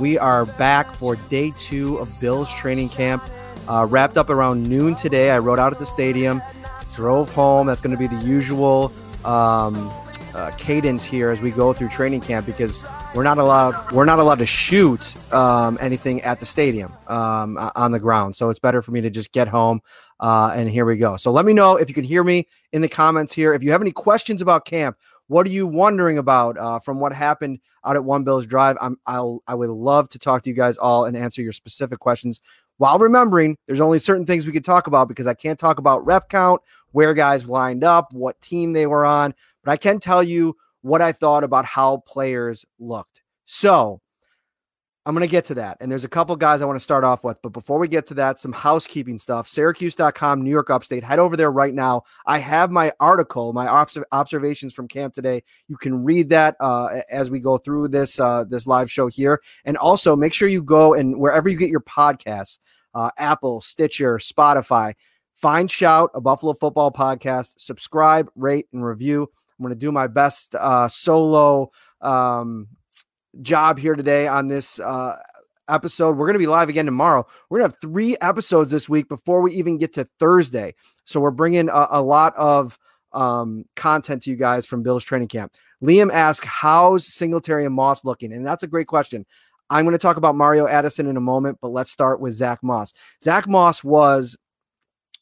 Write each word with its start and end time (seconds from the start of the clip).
We 0.00 0.18
are 0.18 0.44
back 0.44 0.86
for 0.86 1.16
day 1.30 1.52
two 1.58 1.96
of 1.98 2.12
Bills 2.20 2.52
training 2.54 2.90
camp. 2.90 3.22
Uh, 3.68 3.86
wrapped 3.88 4.18
up 4.18 4.28
around 4.28 4.68
noon 4.68 4.94
today. 4.94 5.30
I 5.30 5.38
rode 5.38 5.58
out 5.58 5.72
at 5.72 5.78
the 5.78 5.86
stadium, 5.86 6.42
drove 6.94 7.32
home. 7.32 7.66
That's 7.66 7.80
going 7.80 7.96
to 7.96 7.98
be 7.98 8.06
the 8.06 8.22
usual 8.22 8.92
um, 9.24 9.90
uh, 10.34 10.50
cadence 10.58 11.02
here 11.02 11.30
as 11.30 11.40
we 11.40 11.50
go 11.50 11.72
through 11.72 11.88
training 11.88 12.20
camp 12.20 12.44
because 12.44 12.84
we're 13.14 13.22
not 13.22 13.38
allowed 13.38 13.90
we're 13.92 14.04
not 14.04 14.18
allowed 14.18 14.38
to 14.38 14.46
shoot 14.46 15.32
um, 15.32 15.78
anything 15.80 16.20
at 16.22 16.40
the 16.40 16.46
stadium 16.46 16.92
um, 17.06 17.56
on 17.74 17.92
the 17.92 18.00
ground. 18.00 18.36
So 18.36 18.50
it's 18.50 18.60
better 18.60 18.82
for 18.82 18.90
me 18.90 19.00
to 19.00 19.10
just 19.10 19.32
get 19.32 19.48
home. 19.48 19.80
Uh, 20.20 20.52
and 20.54 20.70
here 20.70 20.84
we 20.84 20.96
go. 20.96 21.16
So 21.16 21.30
let 21.30 21.44
me 21.44 21.52
know 21.52 21.76
if 21.76 21.88
you 21.88 21.94
can 21.94 22.04
hear 22.04 22.24
me 22.24 22.46
in 22.72 22.82
the 22.82 22.88
comments 22.88 23.32
here. 23.32 23.52
If 23.52 23.62
you 23.62 23.70
have 23.72 23.80
any 23.80 23.92
questions 23.92 24.42
about 24.42 24.64
camp, 24.64 24.96
what 25.28 25.46
are 25.46 25.50
you 25.50 25.66
wondering 25.66 26.18
about 26.18 26.58
uh, 26.58 26.78
from 26.78 27.00
what 27.00 27.12
happened 27.12 27.58
out 27.84 27.96
at 27.96 28.04
One 28.04 28.24
Bills 28.24 28.46
Drive? 28.46 28.76
I'm, 28.80 28.98
I'll 29.06 29.42
I 29.46 29.54
would 29.54 29.70
love 29.70 30.08
to 30.10 30.18
talk 30.18 30.42
to 30.42 30.50
you 30.50 30.56
guys 30.56 30.78
all 30.78 31.04
and 31.04 31.16
answer 31.16 31.42
your 31.42 31.52
specific 31.52 31.98
questions. 31.98 32.40
While 32.78 32.98
remembering, 32.98 33.56
there's 33.66 33.80
only 33.80 33.98
certain 33.98 34.26
things 34.26 34.46
we 34.46 34.52
could 34.52 34.64
talk 34.64 34.86
about 34.86 35.08
because 35.08 35.26
I 35.26 35.34
can't 35.34 35.58
talk 35.58 35.78
about 35.78 36.04
rep 36.04 36.28
count, 36.28 36.60
where 36.92 37.14
guys 37.14 37.48
lined 37.48 37.84
up, 37.84 38.12
what 38.12 38.40
team 38.40 38.72
they 38.72 38.86
were 38.86 39.06
on, 39.06 39.34
but 39.64 39.72
I 39.72 39.76
can 39.76 39.98
tell 39.98 40.22
you 40.22 40.56
what 40.82 41.02
I 41.02 41.12
thought 41.12 41.42
about 41.42 41.64
how 41.64 41.98
players 42.06 42.64
looked. 42.78 43.22
So 43.46 44.00
I'm 45.06 45.14
going 45.14 45.26
to 45.26 45.30
get 45.30 45.44
to 45.46 45.54
that. 45.54 45.76
And 45.80 45.90
there's 45.90 46.04
a 46.04 46.08
couple 46.08 46.34
guys 46.34 46.60
I 46.60 46.64
want 46.64 46.74
to 46.74 46.82
start 46.82 47.04
off 47.04 47.22
with. 47.22 47.40
But 47.40 47.50
before 47.50 47.78
we 47.78 47.86
get 47.86 48.06
to 48.06 48.14
that, 48.14 48.40
some 48.40 48.52
housekeeping 48.52 49.20
stuff. 49.20 49.46
Syracuse.com, 49.46 50.42
New 50.42 50.50
York 50.50 50.68
Upstate. 50.68 51.04
Head 51.04 51.20
over 51.20 51.36
there 51.36 51.52
right 51.52 51.72
now. 51.72 52.02
I 52.26 52.38
have 52.38 52.72
my 52.72 52.90
article, 52.98 53.52
my 53.52 53.68
obs- 53.68 53.96
observations 54.10 54.74
from 54.74 54.88
camp 54.88 55.14
today. 55.14 55.44
You 55.68 55.76
can 55.76 56.02
read 56.02 56.28
that 56.30 56.56
uh, 56.58 57.02
as 57.08 57.30
we 57.30 57.38
go 57.38 57.56
through 57.56 57.86
this 57.88 58.18
uh, 58.18 58.44
this 58.48 58.66
live 58.66 58.90
show 58.90 59.06
here. 59.06 59.40
And 59.64 59.76
also 59.76 60.16
make 60.16 60.34
sure 60.34 60.48
you 60.48 60.60
go 60.60 60.94
and 60.94 61.16
wherever 61.16 61.48
you 61.48 61.56
get 61.56 61.70
your 61.70 61.82
podcasts, 61.82 62.58
uh, 62.92 63.10
Apple, 63.16 63.60
Stitcher, 63.60 64.18
Spotify, 64.18 64.92
find 65.34 65.70
Shout, 65.70 66.10
a 66.14 66.20
Buffalo 66.20 66.52
football 66.54 66.90
podcast. 66.90 67.60
Subscribe, 67.60 68.28
rate, 68.34 68.66
and 68.72 68.84
review. 68.84 69.22
I'm 69.22 69.62
going 69.62 69.72
to 69.72 69.78
do 69.78 69.92
my 69.92 70.08
best 70.08 70.56
uh, 70.56 70.88
solo. 70.88 71.70
Um, 72.00 72.66
job 73.42 73.78
here 73.78 73.94
today 73.94 74.26
on 74.26 74.48
this 74.48 74.80
uh, 74.80 75.16
episode. 75.68 76.16
We're 76.16 76.26
going 76.26 76.34
to 76.34 76.38
be 76.38 76.46
live 76.46 76.68
again 76.68 76.86
tomorrow. 76.86 77.26
We're 77.48 77.58
going 77.58 77.70
to 77.70 77.74
have 77.74 77.80
three 77.80 78.16
episodes 78.20 78.70
this 78.70 78.88
week 78.88 79.08
before 79.08 79.40
we 79.40 79.52
even 79.52 79.78
get 79.78 79.92
to 79.94 80.08
Thursday. 80.18 80.74
So 81.04 81.20
we're 81.20 81.30
bringing 81.30 81.68
a, 81.68 81.86
a 81.90 82.02
lot 82.02 82.34
of 82.36 82.78
um, 83.12 83.64
content 83.74 84.22
to 84.22 84.30
you 84.30 84.36
guys 84.36 84.66
from 84.66 84.82
Bill's 84.82 85.04
training 85.04 85.28
camp. 85.28 85.52
Liam 85.82 86.10
asked, 86.12 86.44
How's 86.44 87.06
Singletary 87.06 87.64
and 87.64 87.74
Moss 87.74 88.04
looking? 88.04 88.32
And 88.32 88.46
that's 88.46 88.62
a 88.62 88.68
great 88.68 88.86
question. 88.86 89.26
I'm 89.68 89.84
going 89.84 89.94
to 89.94 89.98
talk 89.98 90.16
about 90.16 90.36
Mario 90.36 90.66
Addison 90.66 91.06
in 91.06 91.16
a 91.16 91.20
moment, 91.20 91.58
but 91.60 91.68
let's 91.68 91.90
start 91.90 92.20
with 92.20 92.34
Zack 92.34 92.62
Moss. 92.62 92.92
Zack 93.22 93.48
Moss 93.48 93.82
was 93.82 94.36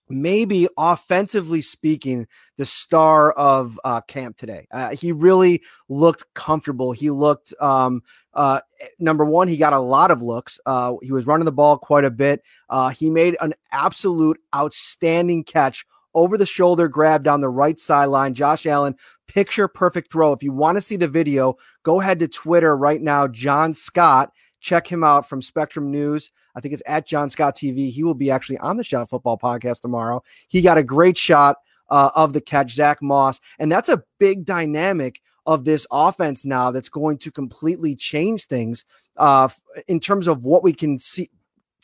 maybe 0.09 0.69
offensively 0.77 1.63
speaking, 1.63 2.27
the 2.57 2.65
star 2.65 3.33
of 3.33 3.79
uh, 3.85 4.01
camp 4.03 4.37
today. 4.37 4.67
Uh, 4.71 4.91
he 4.91 5.13
really 5.13 5.63
looked 5.89 6.25
comfortable. 6.35 6.93
He 6.93 7.11
looked, 7.11 7.55
um, 7.61 8.03
uh, 8.35 8.61
number 8.99 9.25
one, 9.25 9.49
he 9.49 9.57
got 9.57 9.73
a 9.73 9.81
lot 9.81 10.11
of 10.11 10.23
looks. 10.23 10.61
Uh, 10.67 10.95
he 11.03 11.13
was 11.13 11.27
running 11.27 11.47
the 11.47 11.53
ball 11.53 11.79
quite 11.79 12.05
a 12.05 12.11
bit. 12.11 12.43
Uh, 12.69 12.91
he 12.91 13.11
made 13.11 13.37
an 13.41 13.55
absolute 13.73 14.39
outstanding 14.55 15.45
catch 15.45 15.87
over 16.15 16.39
the 16.39 16.47
shoulder 16.47 16.89
grab 16.89 17.25
down 17.25 17.41
the 17.41 17.49
right 17.49 17.81
sideline. 17.81 18.35
Josh 18.35 18.67
Allen, 18.67 18.95
picture 19.27 19.69
perfect 19.69 20.13
throw. 20.13 20.33
If 20.33 20.43
you 20.43 20.53
want 20.53 20.77
to 20.77 20.83
see 20.83 20.97
the 20.97 21.09
video, 21.09 21.57
go 21.83 22.01
ahead 22.01 22.21
to 22.21 22.29
Twitter 22.29 22.77
right 22.77 23.03
now, 23.03 23.27
John 23.27 23.75
Scott. 23.75 24.33
Check 24.65 24.91
him 24.91 25.05
out 25.05 25.29
from 25.29 25.43
Spectrum 25.43 25.91
News. 25.91 26.33
I 26.57 26.61
think 26.61 26.73
it's 26.73 26.83
at 26.87 27.07
John 27.07 27.29
Scott 27.29 27.55
TV. 27.55 27.91
He 27.91 28.03
will 28.03 28.15
be 28.15 28.31
actually 28.31 28.57
on 28.59 28.79
the 28.79 28.83
Shout 28.83 29.11
Football 29.11 29.37
podcast 29.37 29.83
tomorrow. 29.83 30.23
He 30.49 30.63
got 30.63 30.79
a 30.79 30.83
great 30.83 31.19
shot 31.19 31.59
uh, 31.91 32.09
of 32.17 32.33
the 32.33 32.41
catch, 32.41 32.73
Zack 32.73 33.03
Moss. 33.03 33.41
And 33.59 33.71
that's 33.71 33.91
a 33.91 34.03
big 34.19 34.47
dynamic 34.47 35.21
of 35.45 35.67
this 35.67 35.87
offense 35.91 36.47
now 36.47 36.71
that's 36.71 36.89
going 36.89 37.19
to 37.19 37.31
completely 37.31 37.95
change 37.95 38.47
things 38.47 38.87
uh, 39.19 39.51
in 39.87 40.01
terms 40.01 40.27
of 40.27 40.47
what 40.47 40.63
we 40.63 40.73
can 40.73 40.99
see 40.99 41.29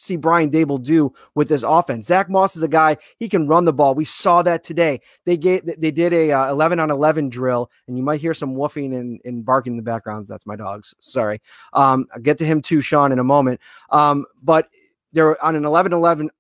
see 0.00 0.16
Brian 0.16 0.50
Daboll 0.50 0.83
do 0.83 1.12
with 1.34 1.49
this 1.49 1.62
offense. 1.62 2.06
Zack 2.06 2.31
Moss 2.31 2.56
is 2.56 2.62
a 2.62 2.69
guy 2.69 2.97
he 3.19 3.28
can 3.28 3.47
run 3.47 3.65
the 3.65 3.72
ball. 3.72 3.94
We 3.94 4.05
saw 4.05 4.43
that 4.43 4.65
today. 4.65 5.00
They 5.25 5.37
gave 5.37 5.62
they 5.78 5.91
did 5.91 6.12
a 6.12 6.33
uh, 6.33 6.50
11 6.50 6.81
on 6.81 6.91
11 6.91 7.28
drill, 7.28 7.71
and 7.87 7.97
you 7.97 8.03
might 8.03 8.21
hear 8.21 8.34
some 8.34 8.55
woofing 8.55 8.97
and, 8.97 9.21
and 9.25 9.44
barking 9.44 9.75
in 9.75 9.77
the 9.77 9.83
backgrounds. 9.83 10.27
That's 10.27 10.47
my 10.47 10.56
dogs. 10.56 10.94
Sorry. 11.00 11.41
Um, 11.72 12.06
I'll 12.15 12.21
get 12.21 12.39
to 12.39 12.44
him 12.44 12.62
too, 12.62 12.81
Sean, 12.81 13.12
in 13.12 13.19
a 13.19 13.25
moment. 13.25 13.60
Um, 13.91 14.25
but 14.43 14.69
they're 15.12 15.43
on 15.44 15.56
an 15.56 15.65
11 15.65 15.93
11 15.93 16.31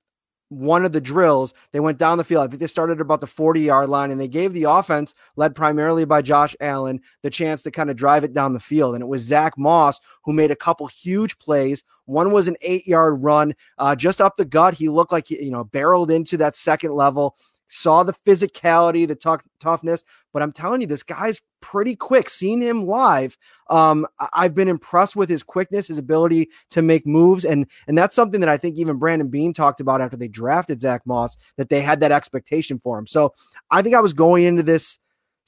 one 0.50 0.84
of 0.84 0.90
the 0.90 1.00
drills, 1.00 1.54
they 1.72 1.80
went 1.80 1.96
down 1.96 2.18
the 2.18 2.24
field. 2.24 2.44
I 2.44 2.48
think 2.48 2.60
they 2.60 2.66
started 2.66 3.00
about 3.00 3.20
the 3.20 3.26
40 3.26 3.60
yard 3.60 3.88
line 3.88 4.10
and 4.10 4.20
they 4.20 4.28
gave 4.28 4.52
the 4.52 4.64
offense, 4.64 5.14
led 5.36 5.54
primarily 5.54 6.04
by 6.04 6.22
Josh 6.22 6.54
Allen, 6.60 7.00
the 7.22 7.30
chance 7.30 7.62
to 7.62 7.70
kind 7.70 7.88
of 7.88 7.96
drive 7.96 8.24
it 8.24 8.34
down 8.34 8.52
the 8.52 8.60
field. 8.60 8.94
And 8.94 9.02
it 9.02 9.06
was 9.06 9.22
Zack 9.22 9.56
Moss 9.56 10.00
who 10.24 10.32
made 10.32 10.50
a 10.50 10.56
couple 10.56 10.86
huge 10.88 11.38
plays. 11.38 11.84
One 12.06 12.32
was 12.32 12.48
an 12.48 12.56
eight 12.62 12.86
yard 12.86 13.22
run 13.22 13.54
uh, 13.78 13.94
just 13.94 14.20
up 14.20 14.36
the 14.36 14.44
gut. 14.44 14.74
He 14.74 14.88
looked 14.88 15.12
like 15.12 15.28
he, 15.28 15.42
you 15.42 15.52
know, 15.52 15.64
barreled 15.64 16.10
into 16.10 16.36
that 16.38 16.56
second 16.56 16.94
level 16.94 17.36
saw 17.70 18.02
the 18.02 18.12
physicality, 18.12 19.06
the 19.06 19.14
t- 19.14 19.42
toughness. 19.60 20.04
But 20.32 20.42
I'm 20.42 20.52
telling 20.52 20.80
you, 20.80 20.86
this 20.86 21.02
guy's 21.02 21.40
pretty 21.60 21.94
quick. 21.94 22.28
Seeing 22.28 22.60
him 22.60 22.84
live, 22.84 23.38
um, 23.68 24.06
I- 24.34 24.42
have 24.44 24.54
been 24.54 24.68
impressed 24.68 25.16
with 25.16 25.28
his 25.28 25.42
quickness, 25.42 25.88
his 25.88 25.98
ability 25.98 26.48
to 26.70 26.82
make 26.82 27.06
moves, 27.06 27.44
and 27.44 27.66
and 27.86 27.96
that's 27.96 28.16
something 28.16 28.40
that 28.40 28.48
I 28.48 28.56
think 28.56 28.76
even 28.76 28.98
Brandon 28.98 29.28
Beane 29.28 29.54
talked 29.54 29.80
about 29.80 30.00
after 30.00 30.16
they 30.16 30.28
drafted 30.28 30.80
Zack 30.80 31.02
Moss, 31.06 31.36
that 31.56 31.68
they 31.68 31.80
had 31.80 32.00
that 32.00 32.12
expectation 32.12 32.80
for 32.82 32.98
him. 32.98 33.06
So 33.06 33.34
I 33.70 33.82
think 33.82 33.94
I 33.94 34.00
was 34.00 34.12
going 34.12 34.44
into 34.44 34.62
this 34.62 34.98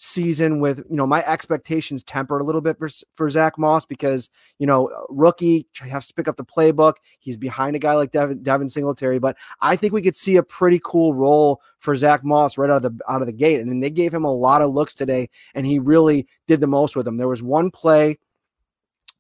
season 0.05 0.59
with 0.59 0.79
you 0.91 0.97
know 0.97 1.07
my 1.07 1.23
expectations 1.27 2.03
tempered 2.03 2.41
a 2.41 2.45
little 2.45 2.61
bit 2.61 2.77
for, 2.77 2.89
for 3.15 3.31
Zack 3.31 3.57
Moss 3.57 3.87
because 3.87 4.31
you 4.59 4.67
know 4.67 4.91
rookie 5.09 5.69
has 5.79 6.09
to 6.09 6.15
pick 6.15 6.27
up 6.27 6.37
the 6.37 6.45
playbook. 6.45 6.95
He's 7.21 7.37
behind 7.37 7.77
a 7.77 7.79
guy 7.79 7.95
like 7.95 8.11
Devin, 8.11 8.43
Devin 8.43 8.69
Singletary, 8.69 9.21
but 9.21 9.37
I 9.61 9.77
think 9.77 9.93
we 9.93 10.03
could 10.03 10.17
see 10.17 10.37
a 10.37 10.43
pretty 10.43 10.81
cool 10.83 11.15
role 11.15 11.63
for 11.79 11.95
Zack 11.95 12.25
Moss 12.25 12.59
right 12.59 12.69
out 12.69 12.85
of 12.85 12.99
the 12.99 13.05
out 13.09 13.21
of 13.21 13.29
the 13.29 13.33
gate. 13.33 13.61
And 13.61 13.71
then 13.71 13.79
they 13.79 13.91
gave 13.91 14.13
him 14.13 14.25
a 14.25 14.33
lot 14.33 14.61
of 14.61 14.75
looks 14.75 14.95
today, 14.95 15.31
and 15.55 15.65
he 15.65 15.79
really 15.79 16.27
did 16.49 16.61
the 16.61 16.67
most 16.67 16.97
with 16.97 17.05
them. 17.05 17.17
There 17.17 17.29
was 17.29 17.43
one 17.43 17.71
play 17.71 18.19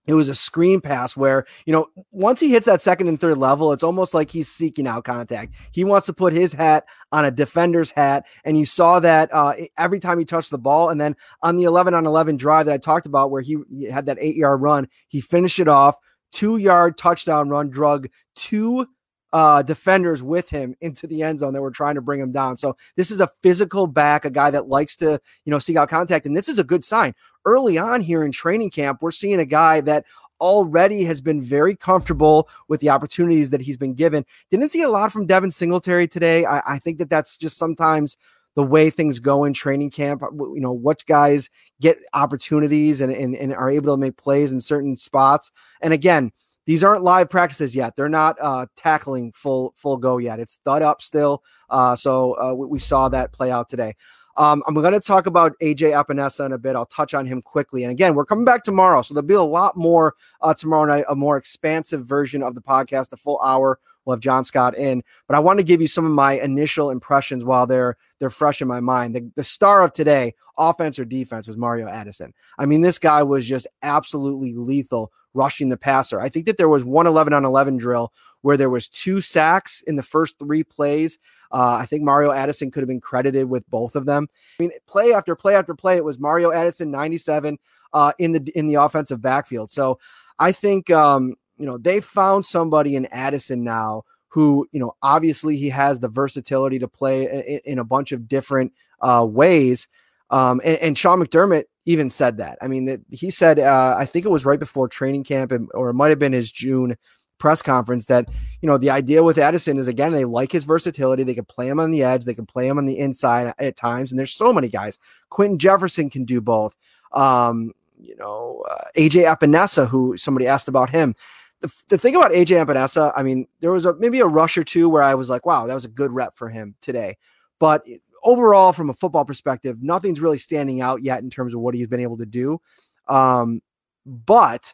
it 0.06 0.14
was 0.14 0.28
a 0.28 0.34
screen 0.34 0.80
pass 0.80 1.16
where 1.16 1.44
you 1.66 1.72
know 1.72 1.86
once 2.10 2.40
he 2.40 2.50
hits 2.50 2.66
that 2.66 2.80
second 2.80 3.08
and 3.08 3.20
third 3.20 3.38
level 3.38 3.72
it's 3.72 3.82
almost 3.82 4.14
like 4.14 4.30
he's 4.30 4.48
seeking 4.48 4.86
out 4.86 5.04
contact. 5.04 5.54
He 5.72 5.84
wants 5.84 6.06
to 6.06 6.12
put 6.12 6.32
his 6.32 6.52
hat 6.52 6.84
on 7.12 7.24
a 7.24 7.30
defender's 7.30 7.90
hat 7.90 8.26
and 8.44 8.58
you 8.58 8.66
saw 8.66 9.00
that 9.00 9.30
uh, 9.32 9.54
every 9.78 10.00
time 10.00 10.18
he 10.18 10.24
touched 10.24 10.50
the 10.50 10.58
ball 10.58 10.90
and 10.90 11.00
then 11.00 11.16
on 11.42 11.56
the 11.56 11.64
11 11.64 11.94
on 11.94 12.06
11 12.06 12.36
drive 12.36 12.66
that 12.66 12.72
i 12.74 12.78
talked 12.78 13.06
about 13.06 13.30
where 13.30 13.42
he, 13.42 13.56
he 13.70 13.84
had 13.84 14.06
that 14.06 14.18
eight 14.20 14.36
yard 14.36 14.60
run 14.60 14.88
he 15.08 15.20
finished 15.20 15.58
it 15.58 15.68
off 15.68 15.96
two 16.32 16.56
yard 16.56 16.96
touchdown 16.96 17.48
run 17.48 17.68
drug 17.68 18.08
two 18.34 18.86
uh, 19.32 19.62
defenders 19.62 20.22
with 20.22 20.50
him 20.50 20.74
into 20.80 21.06
the 21.06 21.22
end 21.22 21.40
zone 21.40 21.54
that 21.54 21.62
were 21.62 21.70
trying 21.70 21.94
to 21.94 22.02
bring 22.02 22.20
him 22.20 22.32
down. 22.32 22.56
So 22.56 22.76
this 22.96 23.10
is 23.10 23.20
a 23.20 23.30
physical 23.42 23.86
back, 23.86 24.24
a 24.24 24.30
guy 24.30 24.50
that 24.50 24.68
likes 24.68 24.96
to, 24.96 25.18
you 25.44 25.50
know, 25.50 25.58
seek 25.58 25.76
out 25.76 25.88
contact. 25.88 26.26
And 26.26 26.36
this 26.36 26.48
is 26.48 26.58
a 26.58 26.64
good 26.64 26.84
sign. 26.84 27.14
Early 27.44 27.78
on 27.78 28.00
here 28.00 28.24
in 28.24 28.32
training 28.32 28.70
camp, 28.70 28.98
we're 29.00 29.10
seeing 29.10 29.40
a 29.40 29.46
guy 29.46 29.80
that 29.82 30.04
already 30.40 31.04
has 31.04 31.20
been 31.20 31.40
very 31.40 31.74
comfortable 31.74 32.48
with 32.68 32.80
the 32.80 32.90
opportunities 32.90 33.50
that 33.50 33.60
he's 33.60 33.76
been 33.76 33.94
given. 33.94 34.26
Didn't 34.50 34.68
see 34.68 34.82
a 34.82 34.88
lot 34.88 35.12
from 35.12 35.26
Devin 35.26 35.50
Singletary 35.50 36.08
today. 36.08 36.44
I, 36.44 36.60
I 36.66 36.78
think 36.78 36.98
that 36.98 37.08
that's 37.08 37.36
just 37.36 37.56
sometimes 37.56 38.18
the 38.54 38.62
way 38.62 38.90
things 38.90 39.18
go 39.18 39.44
in 39.44 39.54
training 39.54 39.90
camp. 39.90 40.20
You 40.32 40.60
know, 40.60 40.72
what 40.72 41.06
guys 41.06 41.48
get 41.80 41.98
opportunities 42.12 43.00
and, 43.00 43.12
and, 43.12 43.34
and 43.34 43.54
are 43.54 43.70
able 43.70 43.94
to 43.94 44.00
make 44.00 44.16
plays 44.16 44.52
in 44.52 44.60
certain 44.60 44.96
spots. 44.96 45.50
And 45.80 45.94
again, 45.94 46.32
these 46.66 46.84
aren't 46.84 47.02
live 47.02 47.28
practices 47.28 47.74
yet. 47.74 47.96
They're 47.96 48.08
not 48.08 48.36
uh, 48.40 48.66
tackling 48.76 49.32
full 49.32 49.74
full 49.76 49.96
go 49.96 50.18
yet. 50.18 50.40
It's 50.40 50.60
thud 50.64 50.82
up 50.82 51.02
still. 51.02 51.42
Uh, 51.68 51.96
so 51.96 52.32
uh, 52.40 52.54
we, 52.54 52.66
we, 52.66 52.78
saw 52.78 53.08
that 53.08 53.32
play 53.32 53.50
out 53.50 53.68
today. 53.68 53.94
Um, 54.36 54.62
I'm 54.66 54.74
going 54.74 54.92
to 54.92 55.00
talk 55.00 55.26
about 55.26 55.58
AJ 55.60 55.92
Epenesa 55.92 56.46
in 56.46 56.52
a 56.52 56.58
bit. 56.58 56.74
I'll 56.74 56.86
touch 56.86 57.12
on 57.12 57.26
him 57.26 57.42
quickly. 57.42 57.84
And 57.84 57.90
again, 57.90 58.14
we're 58.14 58.24
coming 58.24 58.44
back 58.44 58.62
tomorrow, 58.62 59.02
so 59.02 59.12
there'll 59.12 59.26
be 59.26 59.34
a 59.34 59.42
lot 59.42 59.76
more 59.76 60.14
uh, 60.40 60.54
tomorrow 60.54 60.86
night, 60.86 61.04
a 61.08 61.14
more 61.14 61.36
expansive 61.36 62.06
version 62.06 62.42
of 62.42 62.54
the 62.54 62.62
podcast, 62.62 63.10
the 63.10 63.16
full 63.16 63.40
hour. 63.40 63.78
We'll 64.04 64.16
have 64.16 64.20
John 64.20 64.42
Scott 64.44 64.76
in, 64.76 65.02
but 65.28 65.36
I 65.36 65.38
want 65.38 65.60
to 65.60 65.64
give 65.64 65.80
you 65.80 65.86
some 65.86 66.04
of 66.04 66.10
my 66.10 66.32
initial 66.40 66.90
impressions 66.90 67.44
while 67.44 67.68
they're 67.68 67.96
they're 68.18 68.30
fresh 68.30 68.60
in 68.60 68.66
my 68.66 68.80
mind. 68.80 69.14
The, 69.14 69.30
the 69.36 69.44
star 69.44 69.84
of 69.84 69.92
today, 69.92 70.34
offense 70.58 70.98
or 70.98 71.04
defense, 71.04 71.46
was 71.46 71.56
Mario 71.56 71.86
Addison. 71.86 72.34
I 72.58 72.66
mean, 72.66 72.80
this 72.80 72.98
guy 72.98 73.22
was 73.22 73.46
just 73.46 73.68
absolutely 73.82 74.54
lethal 74.54 75.12
rushing 75.34 75.68
the 75.68 75.76
passer. 75.76 76.20
I 76.20 76.28
think 76.28 76.46
that 76.46 76.56
there 76.56 76.68
was 76.68 76.84
one 76.84 77.06
11 77.06 77.32
on 77.32 77.44
11 77.44 77.76
drill 77.78 78.12
where 78.42 78.56
there 78.56 78.70
was 78.70 78.88
two 78.88 79.20
sacks 79.20 79.82
in 79.86 79.96
the 79.96 80.02
first 80.02 80.38
three 80.38 80.62
plays. 80.62 81.18
Uh, 81.52 81.76
I 81.80 81.86
think 81.86 82.02
Mario 82.02 82.32
Addison 82.32 82.70
could 82.70 82.80
have 82.80 82.88
been 82.88 83.00
credited 83.00 83.48
with 83.48 83.68
both 83.70 83.94
of 83.94 84.06
them. 84.06 84.28
I 84.58 84.62
mean, 84.62 84.72
play 84.86 85.12
after 85.12 85.36
play 85.36 85.54
after 85.54 85.74
play, 85.74 85.96
it 85.96 86.04
was 86.04 86.18
Mario 86.18 86.50
Addison 86.50 86.90
97 86.90 87.58
uh, 87.92 88.12
in 88.18 88.32
the 88.32 88.52
in 88.54 88.66
the 88.66 88.74
offensive 88.74 89.20
backfield. 89.20 89.70
So 89.70 89.98
I 90.38 90.52
think 90.52 90.90
um, 90.90 91.34
you 91.58 91.66
know 91.66 91.78
they 91.78 92.00
found 92.00 92.44
somebody 92.44 92.96
in 92.96 93.06
Addison 93.06 93.62
now 93.62 94.04
who 94.28 94.66
you 94.72 94.80
know 94.80 94.96
obviously 95.02 95.56
he 95.56 95.68
has 95.68 96.00
the 96.00 96.08
versatility 96.08 96.78
to 96.78 96.88
play 96.88 97.24
in, 97.46 97.60
in 97.72 97.78
a 97.78 97.84
bunch 97.84 98.12
of 98.12 98.28
different 98.28 98.72
uh, 99.00 99.26
ways. 99.28 99.88
Um, 100.30 100.62
and, 100.64 100.78
and, 100.78 100.96
Sean 100.96 101.22
McDermott 101.22 101.64
even 101.84 102.10
said 102.10 102.36
that. 102.38 102.58
I 102.62 102.68
mean, 102.68 102.84
that 102.86 103.00
he 103.10 103.30
said, 103.30 103.58
uh, 103.58 103.96
I 103.98 104.06
think 104.06 104.24
it 104.24 104.30
was 104.30 104.44
right 104.44 104.60
before 104.60 104.88
training 104.88 105.24
camp, 105.24 105.52
or 105.74 105.90
it 105.90 105.94
might 105.94 106.10
have 106.10 106.18
been 106.18 106.32
his 106.32 106.50
June 106.50 106.96
press 107.42 107.60
conference 107.60 108.06
that 108.06 108.28
you 108.60 108.68
know 108.68 108.78
the 108.78 108.88
idea 108.88 109.20
with 109.20 109.36
Addison 109.36 109.76
is 109.76 109.88
again 109.88 110.12
they 110.12 110.24
like 110.24 110.52
his 110.52 110.62
versatility. 110.62 111.24
They 111.24 111.34
can 111.34 111.44
play 111.44 111.66
him 111.66 111.80
on 111.80 111.90
the 111.90 112.04
edge, 112.04 112.24
they 112.24 112.34
can 112.34 112.46
play 112.46 112.68
him 112.68 112.78
on 112.78 112.86
the 112.86 112.98
inside 112.98 113.52
at 113.58 113.76
times, 113.76 114.12
and 114.12 114.18
there's 114.18 114.32
so 114.32 114.52
many 114.52 114.68
guys. 114.68 114.98
Quinton 115.28 115.58
Jefferson 115.58 116.08
can 116.08 116.24
do 116.24 116.40
both. 116.40 116.76
Um, 117.12 117.72
you 117.98 118.16
know, 118.16 118.64
uh, 118.70 118.84
AJ 118.96 119.24
Epenesa, 119.24 119.88
who 119.88 120.16
somebody 120.16 120.46
asked 120.46 120.68
about 120.68 120.90
him. 120.90 121.14
The, 121.60 121.72
the 121.88 121.98
thing 121.98 122.16
about 122.16 122.32
AJ 122.32 122.64
Epenesa, 122.64 123.12
I 123.14 123.22
mean, 123.22 123.46
there 123.60 123.72
was 123.72 123.86
a 123.86 123.94
maybe 123.94 124.20
a 124.20 124.26
rush 124.26 124.56
or 124.56 124.64
two 124.64 124.88
where 124.88 125.02
I 125.02 125.14
was 125.14 125.28
like, 125.28 125.44
wow, 125.44 125.66
that 125.66 125.74
was 125.74 125.84
a 125.84 125.88
good 125.88 126.12
rep 126.12 126.36
for 126.36 126.48
him 126.48 126.76
today. 126.80 127.16
But 127.58 127.84
overall, 128.22 128.72
from 128.72 128.90
a 128.90 128.94
football 128.94 129.24
perspective, 129.24 129.82
nothing's 129.82 130.20
really 130.20 130.38
standing 130.38 130.80
out 130.80 131.02
yet 131.02 131.22
in 131.22 131.30
terms 131.30 131.54
of 131.54 131.60
what 131.60 131.74
he's 131.74 131.86
been 131.86 132.00
able 132.00 132.18
to 132.18 132.26
do. 132.26 132.60
Um, 133.08 133.60
but 134.06 134.72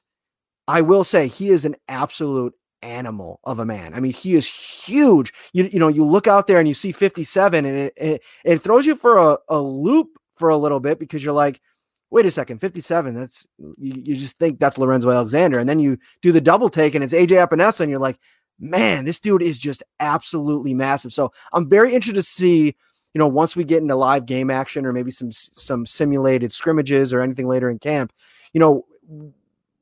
I 0.66 0.82
will 0.82 1.04
say 1.04 1.28
he 1.28 1.48
is 1.48 1.64
an 1.64 1.76
absolute 1.88 2.54
animal 2.82 3.40
of 3.44 3.58
a 3.58 3.66
man. 3.66 3.94
I 3.94 4.00
mean, 4.00 4.12
he 4.12 4.34
is 4.34 4.46
huge. 4.46 5.32
You, 5.52 5.64
you 5.64 5.78
know, 5.78 5.88
you 5.88 6.04
look 6.04 6.26
out 6.26 6.46
there 6.46 6.58
and 6.58 6.68
you 6.68 6.74
see 6.74 6.92
57 6.92 7.64
and 7.64 7.78
it, 7.78 7.92
it, 7.96 8.22
it 8.44 8.58
throws 8.58 8.86
you 8.86 8.94
for 8.94 9.16
a, 9.16 9.38
a 9.48 9.60
loop 9.60 10.18
for 10.36 10.48
a 10.50 10.56
little 10.56 10.80
bit 10.80 10.98
because 10.98 11.24
you're 11.24 11.32
like, 11.32 11.60
wait 12.10 12.26
a 12.26 12.30
second, 12.30 12.58
57. 12.58 13.14
That's 13.14 13.46
you, 13.58 13.92
you 14.04 14.16
just 14.16 14.38
think 14.38 14.58
that's 14.58 14.78
Lorenzo 14.78 15.10
Alexander. 15.10 15.58
And 15.58 15.68
then 15.68 15.80
you 15.80 15.98
do 16.22 16.32
the 16.32 16.40
double 16.40 16.68
take 16.68 16.94
and 16.94 17.02
it's 17.02 17.14
AJ 17.14 17.46
Epenesa 17.46 17.80
and 17.80 17.90
you're 17.90 17.98
like, 17.98 18.18
man, 18.58 19.04
this 19.04 19.20
dude 19.20 19.42
is 19.42 19.58
just 19.58 19.82
absolutely 20.00 20.74
massive. 20.74 21.12
So 21.12 21.32
I'm 21.52 21.68
very 21.68 21.94
interested 21.94 22.14
to 22.14 22.22
see, 22.22 22.76
you 23.14 23.19
know, 23.19 23.26
once 23.26 23.56
we 23.56 23.64
get 23.64 23.82
into 23.82 23.94
live 23.94 24.26
game 24.26 24.50
action 24.50 24.84
or 24.84 24.93
maybe 24.93 25.10
some 25.10 25.32
some 25.32 25.87
simulated 25.87 26.52
scrimmages 26.52 27.12
or 27.12 27.20
anything 27.20 27.49
later 27.49 27.70
in 27.70 27.78
camp, 27.78 28.12
you 28.52 28.60
know, 28.60 28.84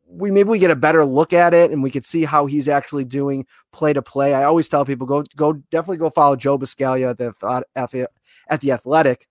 we 0.09 0.31
maybe 0.31 0.49
we 0.49 0.59
get 0.59 0.71
a 0.71 0.77
better 0.77 1.05
look 1.05 1.33
at 1.33 1.53
it 1.53 1.71
and 1.71 1.83
we 1.83 1.91
could 1.91 2.05
see 2.05 2.25
how 2.25 2.47
he's 2.47 2.69
actually 2.69 3.05
doing 3.05 3.45
play 3.73 3.93
to 3.93 4.03
play. 4.03 4.35
I 4.35 4.45
always 4.45 4.69
tell 4.69 4.85
people 4.85 5.07
go 5.07 5.25
go 5.35 5.55
definitely 5.71 5.99
go 5.99 6.11
follow 6.11 6.37
Joe 6.37 6.59
Buscaglia 6.59 7.11
at 7.11 7.19
the 7.19 8.07
at 8.49 8.61
the 8.61 8.73
Athletic. 8.73 9.27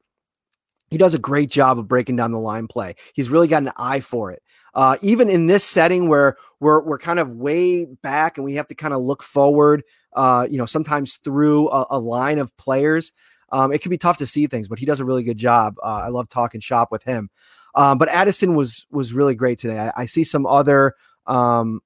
He 0.89 0.98
does 0.98 1.13
a 1.13 1.19
great 1.19 1.50
job 1.50 1.80
of 1.80 1.88
breaking 1.88 2.15
down 2.15 2.31
the 2.31 2.39
line 2.39 2.68
play. 2.68 2.95
He's 3.13 3.30
really 3.30 3.48
got 3.48 3.63
an 3.63 3.71
eye 3.77 4.01
for 4.01 4.31
it. 4.31 4.44
Uh, 4.75 4.98
even 5.01 5.30
in 5.30 5.48
this 5.48 5.63
setting 5.63 6.09
where 6.09 6.36
we're 6.59 6.81
we're 6.83 6.98
kind 6.98 7.19
of 7.19 7.31
way 7.31 7.86
back 7.86 8.38
and 8.38 8.44
we 8.44 8.56
have 8.56 8.68
to 8.68 8.75
kind 8.75 8.94
of 8.94 9.01
look 9.01 9.24
forward, 9.24 9.83
uh, 10.13 10.45
you 10.50 10.57
know, 10.57 10.65
sometimes 10.65 11.18
through 11.18 11.69
a, 11.69 11.86
a 11.91 12.00
line 12.00 12.39
of 12.39 12.56
players, 12.57 13.13
um, 13.50 13.71
it 13.71 13.81
can 13.81 13.89
be 13.89 13.97
tough 13.97 14.18
to 14.18 14.25
see 14.25 14.47
things. 14.47 14.68
But 14.68 14.80
he 14.80 14.86
does 14.86 15.00
a 15.00 15.06
really 15.06 15.24
good 15.24 15.38
job. 15.38 15.75
Uh, 15.83 16.03
I 16.06 16.09
love 16.09 16.30
talking 16.30 16.62
shop 16.62 16.92
with 16.92 17.03
him. 17.03 17.30
Um, 17.75 17.97
but 17.97 18.09
Addison 18.09 18.56
was 18.56 18.88
was 18.89 19.13
really 19.13 19.36
great 19.36 19.59
today. 19.59 19.80
I, 19.80 19.92
I 20.01 20.06
see 20.06 20.24
some 20.24 20.45
other. 20.45 20.95
Um, 21.27 21.81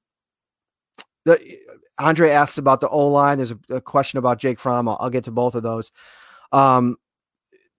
the 1.25 1.39
Andre 1.97 2.29
asks 2.29 2.57
about 2.57 2.81
the 2.81 2.89
O 2.89 3.07
line. 3.07 3.37
There's 3.37 3.51
a, 3.51 3.59
a, 3.69 3.81
question 3.81 4.19
about 4.19 4.39
Jake 4.39 4.59
Fromm. 4.59 4.87
I'll, 4.87 4.97
I'll, 4.99 5.09
get 5.09 5.25
to 5.25 5.31
both 5.31 5.55
of 5.55 5.63
those. 5.63 5.91
Um, 6.51 6.97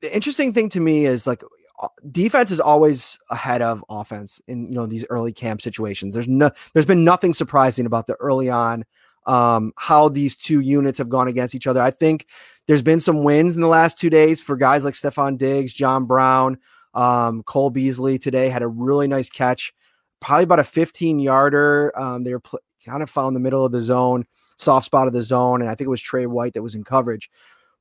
the 0.00 0.14
interesting 0.14 0.52
thing 0.52 0.68
to 0.70 0.80
me 0.80 1.06
is 1.06 1.26
like 1.26 1.42
uh, 1.80 1.88
defense 2.10 2.50
is 2.50 2.60
always 2.60 3.18
ahead 3.30 3.62
of 3.62 3.84
offense 3.88 4.40
in 4.46 4.68
you 4.68 4.74
know 4.74 4.86
these 4.86 5.06
early 5.08 5.32
camp 5.32 5.62
situations. 5.62 6.14
There's 6.14 6.28
no 6.28 6.50
there's 6.74 6.86
been 6.86 7.04
nothing 7.04 7.32
surprising 7.32 7.86
about 7.86 8.06
the 8.06 8.14
early 8.14 8.50
on 8.50 8.84
um, 9.26 9.72
how 9.76 10.08
these 10.08 10.36
two 10.36 10.60
units 10.60 10.98
have 10.98 11.08
gone 11.08 11.28
against 11.28 11.54
each 11.54 11.66
other. 11.66 11.80
I 11.80 11.90
think 11.90 12.26
there's 12.70 12.82
been 12.82 13.00
some 13.00 13.24
wins 13.24 13.56
in 13.56 13.62
the 13.62 13.66
last 13.66 13.98
two 13.98 14.10
days 14.10 14.40
for 14.40 14.56
guys 14.56 14.84
like 14.84 14.94
Stefon 14.94 15.36
Diggs, 15.36 15.74
John 15.74 16.04
Brown. 16.04 16.56
Um, 16.94 17.42
Cole 17.42 17.68
Beasley 17.68 18.16
today 18.16 18.48
had 18.48 18.62
a 18.62 18.68
really 18.68 19.08
nice 19.08 19.28
catch, 19.28 19.74
probably 20.20 20.44
about 20.44 20.60
a 20.60 20.64
15 20.64 21.18
yarder. 21.18 21.92
Um, 22.00 22.22
they 22.22 22.30
were 22.30 22.38
pl- 22.38 22.60
kind 22.86 23.02
of 23.02 23.10
found 23.10 23.34
the 23.34 23.40
middle 23.40 23.66
of 23.66 23.72
the 23.72 23.80
zone, 23.80 24.24
soft 24.56 24.86
spot 24.86 25.08
of 25.08 25.12
the 25.12 25.22
zone, 25.24 25.62
and 25.62 25.68
I 25.68 25.74
think 25.74 25.86
it 25.86 25.90
was 25.90 26.00
Tre 26.00 26.26
White 26.26 26.54
that 26.54 26.62
was 26.62 26.76
in 26.76 26.84
coverage. 26.84 27.28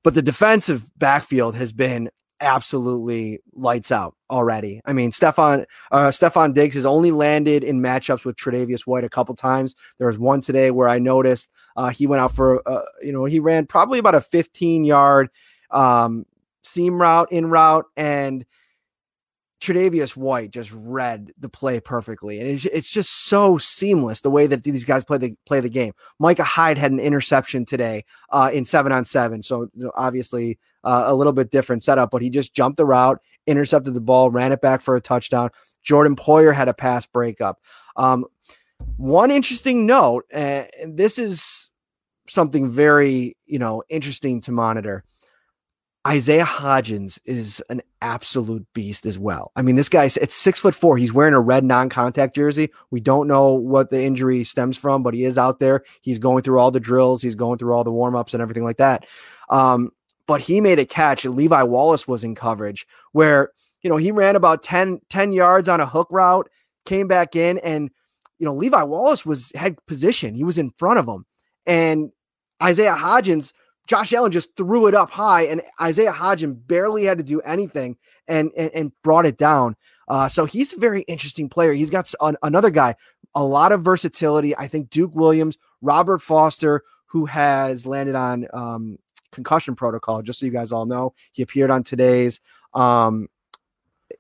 But 0.04 0.16
the 0.16 0.24
defensive 0.24 0.90
backfield 0.98 1.54
has 1.54 1.72
been 1.72 2.10
absolutely 2.42 3.40
lights 3.54 3.92
out 3.92 4.16
already. 4.30 4.82
I 4.86 4.94
mean, 4.94 5.12
Stefon 5.12 5.66
uh, 5.92 6.08
Stefon 6.08 6.54
Diggs 6.54 6.76
has 6.76 6.86
only 6.86 7.12
landed 7.12 7.64
in 7.64 7.82
matchups 7.82 8.26
with 8.26 8.36
Tre'Davious 8.36 8.82
White 8.82 9.04
a 9.04 9.10
couple 9.10 9.36
times. 9.36 9.76
There 9.98 10.08
was 10.08 10.18
one 10.18 10.42
today 10.42 10.72
where 10.72 10.90
I 10.90 11.00
noticed 11.00 11.50
uh, 11.76 11.90
he 11.90 12.08
went 12.08 12.22
out 12.22 12.36
for 12.36 12.62
uh, 12.68 12.82
you 13.02 13.12
know 13.12 13.26
he 13.26 13.40
ran 13.40 13.66
probably 13.66 14.00
about 14.00 14.16
a 14.16 14.22
15 14.22 14.84
yard 14.84 15.30
um, 15.72 16.26
seam 16.64 17.00
route 17.00 17.32
in 17.32 17.48
route 17.48 17.86
and 17.98 18.46
Tre'Davious 19.62 20.16
White 20.16 20.52
just 20.52 20.72
read 20.74 21.32
the 21.38 21.50
play 21.50 21.80
perfectly, 21.80 22.40
and 22.40 22.48
it's, 22.48 22.66
it's 22.66 22.92
just 22.92 23.26
so 23.26 23.58
seamless 23.58 24.22
the 24.22 24.30
way 24.30 24.48
that 24.48 24.64
these 24.64 24.86
guys 24.86 25.04
play 25.04 25.18
the 25.18 25.36
play 25.46 25.60
the 25.60 25.70
game. 25.70 25.94
Micah 26.18 26.44
Hyde 26.44 26.78
had 26.78 26.92
an 26.92 27.00
interception 27.00 27.66
today 27.66 28.04
uh, 28.30 28.50
in 28.54 28.64
seven 28.64 28.92
on 28.92 29.04
seven, 29.04 29.44
so 29.44 29.68
obviously 29.96 30.58
uh, 30.86 31.04
a 31.08 31.16
little 31.16 31.34
bit 31.34 31.52
different 31.52 31.84
setup, 31.84 32.10
but 32.12 32.22
he 32.22 32.30
just 32.30 32.54
jumped 32.54 32.78
the 32.78 32.86
route, 32.86 33.20
intercepted 33.48 33.94
the 33.94 34.02
ball, 34.02 34.32
ran 34.32 34.54
it 34.54 34.62
back 34.62 34.82
for 34.82 34.96
a 34.96 35.02
touchdown. 35.02 35.50
Jordan 35.84 36.16
Poyer 36.16 36.54
had 36.54 36.70
a 36.70 36.74
pass 36.74 37.06
breakup. 37.06 37.60
Um, 37.98 38.26
one 38.96 39.30
interesting 39.30 39.86
note, 39.86 40.26
and 40.32 40.68
this 40.86 41.20
is 41.20 41.70
something 42.30 42.70
very 42.70 43.36
you 43.46 43.60
know 43.60 43.84
interesting 43.90 44.40
to 44.42 44.54
monitor. 44.54 45.04
Isaiah 46.10 46.46
Hodgins 46.46 47.20
is 47.26 47.62
an 47.70 47.82
absolute 48.02 48.66
beast 48.74 49.06
as 49.06 49.20
well. 49.20 49.52
I 49.56 49.62
mean, 49.62 49.76
this 49.76 49.90
guy's 49.90 50.18
it's 50.18 50.34
six 50.34 50.60
foot 50.60 50.74
four. 50.74 50.98
He's 50.98 51.14
wearing 51.14 51.36
a 51.36 51.40
red 51.40 51.64
non-contact 51.64 52.36
jersey. 52.36 52.70
We 52.90 53.00
don't 53.00 53.28
know 53.28 53.54
what 53.54 53.92
the 53.92 54.04
injury 54.04 54.44
stems 54.44 54.76
from, 54.76 55.04
but 55.04 55.14
he 55.14 55.24
is 55.24 55.38
out 55.38 55.60
there. 55.60 55.84
He's 56.02 56.18
going 56.18 56.42
through 56.42 56.60
all 56.60 56.72
the 56.72 56.80
drills. 56.80 57.22
He's 57.22 57.36
going 57.36 57.60
through 57.60 57.74
all 57.74 57.84
the 57.84 57.92
warm-ups 57.92 58.34
and 58.34 58.42
everything 58.42 58.64
like 58.64 58.78
that. 58.78 59.06
Um, 59.50 59.92
but 60.26 60.42
he 60.42 60.62
made 60.62 60.80
a 60.80 60.86
catch. 60.86 61.26
Levi 61.26 61.62
Wallace 61.62 62.08
was 62.08 62.24
in 62.24 62.34
coverage 62.34 62.88
where, 63.12 63.52
you 63.82 63.90
know, 63.90 63.98
he 63.98 64.12
ran 64.12 64.36
about 64.36 64.64
10, 64.64 65.02
10 65.10 65.32
yards 65.32 65.70
on 65.70 65.80
a 65.80 65.86
hook 65.86 66.08
route, 66.12 66.50
came 66.86 67.08
back 67.08 67.36
in, 67.36 67.60
and 67.60 67.92
you 68.40 68.46
know, 68.46 68.56
Levi 68.56 68.82
Wallace 68.84 69.26
was 69.26 69.52
had 69.54 69.86
position. 69.86 70.34
He 70.34 70.44
was 70.44 70.58
in 70.58 70.72
front 70.72 70.98
of 70.98 71.08
him. 71.08 71.26
And 71.68 72.12
Isaiah 72.64 72.96
Hodgins 72.96 73.52
Josh 73.90 74.14
Allen 74.14 74.32
just 74.32 74.56
threw 74.56 74.86
it 74.86 74.94
up 74.94 75.10
high, 75.10 75.42
and 75.48 75.64
Isaiah 75.82 76.14
Hodgins 76.14 76.56
barely 76.68 77.06
had 77.06 77.18
to 77.18 77.24
do 77.24 77.42
anything 77.42 77.98
and 78.28 78.52
and, 78.56 78.70
and 78.76 78.92
brought 79.02 79.26
it 79.26 79.38
down. 79.38 79.76
Uh, 80.08 80.30
so 80.30 80.46
he's 80.46 80.74
a 80.74 80.80
very 80.80 81.02
interesting 81.02 81.50
player. 81.50 81.74
He's 81.74 81.90
got 81.90 82.14
an, 82.22 82.38
another 82.44 82.70
guy, 82.70 82.96
a 83.34 83.44
lot 83.44 83.72
of 83.72 83.82
versatility. 83.82 84.56
I 84.56 84.68
think 84.68 84.92
Duke 84.92 85.16
Williams, 85.16 85.58
Robert 85.82 86.20
Foster, 86.20 86.84
who 87.08 87.26
has 87.26 87.88
landed 87.88 88.14
on 88.14 88.48
um, 88.54 89.00
concussion 89.32 89.76
protocol. 89.76 90.22
Just 90.22 90.40
so 90.40 90.46
you 90.46 90.52
guys 90.52 90.72
all 90.72 90.86
know, 90.86 91.14
he 91.32 91.42
appeared 91.42 91.72
on 91.72 91.84
today's 91.84 92.42
um, 92.76 93.28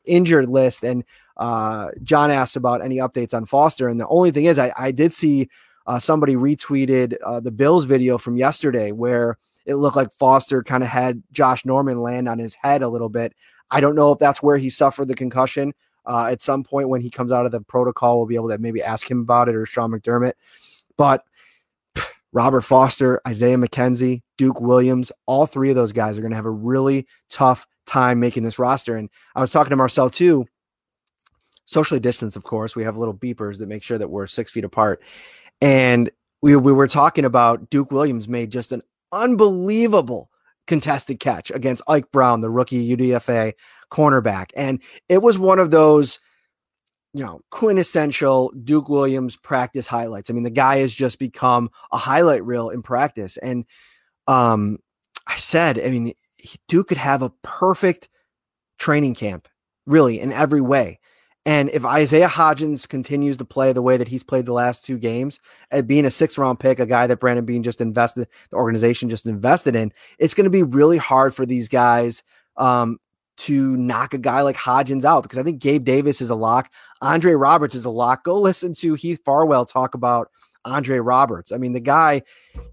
injured 0.04 0.50
list. 0.50 0.84
And 0.84 1.04
uh, 1.38 1.90
John 2.02 2.32
asked 2.32 2.56
about 2.56 2.84
any 2.84 2.98
updates 2.98 3.36
on 3.36 3.46
Foster, 3.46 3.88
and 3.88 4.00
the 4.00 4.08
only 4.08 4.32
thing 4.32 4.46
is, 4.46 4.58
I, 4.58 4.74
I 4.76 4.92
did 4.92 5.14
see 5.14 5.48
uh, 5.86 6.00
somebody 6.00 6.36
retweeted 6.36 7.18
uh, 7.24 7.40
the 7.40 7.52
Bills 7.52 7.86
video 7.86 8.18
from 8.18 8.36
yesterday 8.36 8.92
where 8.92 9.38
it 9.66 9.75
looked 9.75 9.96
like 9.96 10.12
Foster 10.13 10.63
kind 10.63 10.84
of 10.84 10.89
had 10.89 11.24
Josh 11.32 11.66
Norman 11.66 12.01
land 12.01 12.28
on 12.28 12.39
his 12.39 12.56
head 12.56 12.82
a 12.82 12.89
little 12.89 13.10
bit. 13.10 13.34
I 13.72 13.82
don't 13.82 13.96
know 13.96 14.12
if 14.12 14.20
that's 14.20 14.42
where 14.42 14.58
he 14.58 14.70
suffered 14.70 15.08
the 15.08 15.16
concussion. 15.16 15.74
Uh, 16.06 16.28
at 16.32 16.42
some 16.42 16.63
point 16.63 16.89
when 16.89 17.01
he 17.01 17.10
comes 17.10 17.32
out 17.32 17.46
of 17.46 17.51
the 17.51 17.62
protocol, 17.62 18.18
we'll 18.18 18.25
be 18.25 18.36
able 18.36 18.50
to 18.50 18.58
maybe 18.58 18.82
ask 18.82 19.10
him 19.10 19.20
about 19.20 19.48
it 19.48 19.56
or 19.56 19.66
Sean 19.66 19.92
McDermott. 19.92 20.34
But 20.98 21.24
Robert 22.32 22.62
Foster, 22.62 23.22
Isaiah 23.28 23.58
McKenzie, 23.58 24.24
Duke 24.38 24.60
Williams, 24.60 25.12
all 25.28 25.46
three 25.46 25.70
of 25.70 25.75
those 25.75 25.92
guys 25.92 26.18
are 26.18 26.22
going 26.22 26.32
to 26.32 26.38
have 26.38 26.46
a 26.46 26.51
really 26.51 27.08
tough 27.30 27.68
time 27.86 28.20
making 28.20 28.44
this 28.44 28.60
roster. 28.60 28.96
And 28.96 29.10
I 29.36 29.42
was 29.42 29.51
talking 29.51 29.72
to 29.72 29.75
Marcel 29.75 30.10
too, 30.10 30.46
socially 31.66 32.00
distanced, 32.00 32.38
of 32.38 32.44
course. 32.44 32.75
We 32.75 32.84
have 32.84 32.98
little 32.98 33.13
beepers 33.13 33.60
that 33.60 33.70
make 33.70 33.84
sure 33.84 33.98
that 33.98 34.10
we're 34.10 34.28
six 34.28 34.51
feet 34.51 34.63
apart. 34.63 35.04
And 35.62 36.10
we, 36.42 36.56
we 36.56 36.72
were 36.72 36.88
talking 36.88 37.25
about 37.25 37.70
Duke 37.70 37.92
Williams 37.92 38.28
made 38.28 38.50
just 38.50 38.72
an 38.72 38.82
unbelievable 39.12 40.30
contested 40.68 41.20
catch 41.20 41.51
against 41.51 41.84
Ike 41.88 42.12
Brown, 42.12 42.42
the 42.42 42.50
rookie 42.50 42.96
UDFA 42.96 43.54
cornerback. 43.92 44.51
And 44.56 44.82
it 45.10 45.22
was 45.22 45.38
one 45.38 45.60
of 45.60 45.72
those, 45.72 46.20
you 47.13 47.24
know, 47.24 47.42
quintessential 47.50 48.54
Duke 48.63 48.88
Williams 48.88 49.36
practice 49.36 49.88
highlights. 49.88 50.30
I 50.30 50.34
mean, 50.34 50.44
the 50.44 50.51
guy 50.51 50.78
has 50.78 50.94
just 50.94 51.18
become 51.18 51.70
a 51.92 51.98
highlight 51.98 52.46
reel 52.46 52.70
in 52.70 52.84
practice. 52.84 53.38
And 53.38 53.66
um, 54.28 54.78
I 55.25 55.36
said, 55.38 55.80
I 55.80 55.89
mean, 55.89 56.13
Duke 56.68 56.88
could 56.88 56.98
have 56.98 57.24
a 57.24 57.32
perfect 57.42 58.10
training 58.78 59.16
camp, 59.16 59.48
really, 59.86 60.20
in 60.20 60.32
every 60.32 60.62
way. 60.62 61.00
And 61.50 61.72
if 61.72 61.84
Isaiah 61.84 62.27
Hodgins 62.27 62.88
continues 62.88 63.36
to 63.38 63.44
play 63.44 63.74
the 63.74 63.82
way 63.82 63.98
that 63.98 64.08
he's 64.08 64.22
played 64.22 64.46
the 64.46 64.53
last 64.53 64.86
two 64.86 65.00
games, 65.00 65.39
at 65.72 65.88
being 65.88 66.06
a 66.06 66.12
six 66.12 66.38
round 66.38 66.60
pick, 66.60 66.77
a 66.77 66.86
guy 66.86 67.08
that 67.08 67.20
Brandon 67.20 67.44
Beane 67.44 67.63
just 67.63 67.82
invested, 67.82 68.27
the 68.51 68.56
organization 68.56 69.10
just 69.10 69.25
invested 69.25 69.75
in, 69.75 69.91
it's 70.20 70.36
going 70.36 70.44
to 70.44 70.51
be 70.51 70.62
really 70.62 70.98
hard 70.98 71.34
for 71.34 71.48
these 71.48 71.68
guys 71.68 72.24
um, 72.58 73.00
to 73.38 73.75
knock 73.77 74.13
a 74.13 74.20
guy 74.20 74.41
like 74.41 74.58
Hodgins 74.58 75.03
out 75.03 75.24
because 75.24 75.39
I 75.39 75.44
think 75.44 75.58
Gabe 75.58 75.84
Davis 75.84 76.22
is 76.22 76.29
a 76.29 76.36
lock. 76.36 76.72
Andre 77.01 77.32
Roberts 77.32 77.74
is 77.74 77.86
a 77.86 77.89
lock. 77.89 78.24
Go 78.25 78.39
listen 78.39 78.75
to 78.75 78.94
Heath 78.94 79.22
Farwell 79.25 79.65
talk 79.65 79.96
about 79.96 80.29
Andre 80.65 81.00
Roberts. 81.00 81.51
I 81.51 81.58
mean, 81.58 81.74
the 81.74 81.79
guy, 81.79 82.22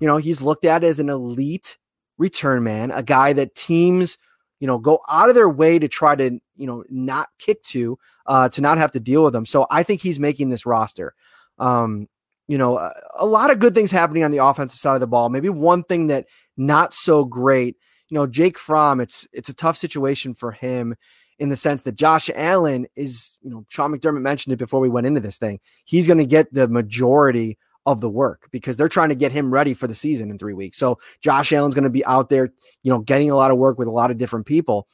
you 0.01 0.07
know, 0.07 0.19
he's 0.19 0.43
looked 0.43 0.67
at 0.67 0.85
as 0.85 1.01
an 1.01 1.09
elite 1.09 1.79
return 2.19 2.63
man, 2.63 2.91
a 2.91 3.03
guy 3.03 3.33
that 3.33 3.55
teams 3.55 4.19
you 4.61 4.67
know, 4.67 4.79
go 4.79 5.01
out 5.11 5.29
of 5.29 5.35
their 5.35 5.49
way 5.49 5.79
to 5.79 5.89
try 5.89 6.17
to, 6.17 6.39
you 6.57 6.67
know, 6.67 6.85
not 6.89 7.29
kick 7.39 7.63
to, 7.65 7.99
uh, 8.27 8.49
to 8.49 8.61
not 8.61 8.79
have 8.79 8.91
to 8.93 9.01
deal 9.01 9.25
with 9.25 9.33
them. 9.33 9.47
So 9.47 9.67
I 9.71 9.83
think 9.83 10.01
he's 10.01 10.19
making 10.19 10.49
this 10.49 10.67
roster. 10.67 11.15
Um, 11.59 12.09
you 12.49 12.59
know, 12.59 12.79
a, 12.79 12.93
a 13.19 13.27
lot 13.27 13.51
of 13.51 13.59
good 13.59 13.75
things 13.75 13.91
happening 13.91 14.25
on 14.25 14.31
the 14.31 14.45
offensive 14.45 14.79
side 14.79 14.95
of 14.95 15.01
the 15.01 15.07
ball. 15.07 15.29
Maybe 15.29 15.49
one 15.49 15.83
thing 15.83 16.07
that 16.09 16.27
not 16.57 16.95
so 16.95 17.25
great, 17.25 17.77
you 18.09 18.15
know, 18.15 18.27
Jake 18.27 18.59
Fromm, 18.59 19.01
it's 19.01 19.27
it's 19.33 19.49
a 19.49 19.55
tough 19.55 19.77
situation 19.77 20.35
for 20.35 20.53
him 20.53 20.95
in 21.39 21.49
the 21.49 21.57
sense 21.57 21.83
that 21.83 21.95
Josh 21.95 22.31
Allen 22.35 22.87
is, 22.97 23.37
you 23.43 23.51
know, 23.51 23.65
Sean 23.69 23.93
McDermott 23.93 24.23
mentioned 24.23 24.55
it 24.55 24.59
before 24.59 24.81
we 24.81 24.89
went 24.89 25.07
into 25.07 25.21
this 25.21 25.39
thing. 25.39 25.61
He's 25.85 26.07
going 26.07 26.19
to 26.19 26.27
get 26.27 26.53
the 26.53 26.69
majority 26.69 27.59
of 27.87 28.01
the 28.01 28.11
work 28.11 28.49
because 28.51 28.77
they're 28.77 28.89
trying 28.89 29.09
to 29.09 29.15
get 29.15 29.33
him 29.33 29.53
ready 29.53 29.73
for 29.73 29.87
the 29.87 29.95
season 29.95 30.31
in 30.31 30.39
three 30.39 30.53
weeks. 30.53 30.77
So 30.77 30.99
Josh 31.21 31.53
Allen's 31.53 31.75
going 31.75 31.85
to 31.85 31.91
be 31.91 32.05
out 32.05 32.29
there, 32.29 32.53
you 32.83 32.93
know, 32.93 32.99
getting 32.99 33.31
a 33.31 33.37
lot 33.37 33.53
of 33.53 33.59
work 33.59 33.79
with 33.79 33.89
a 33.89 33.93
lot 33.93 34.11
of 34.11 34.19
different 34.19 34.45
people. 34.45 34.89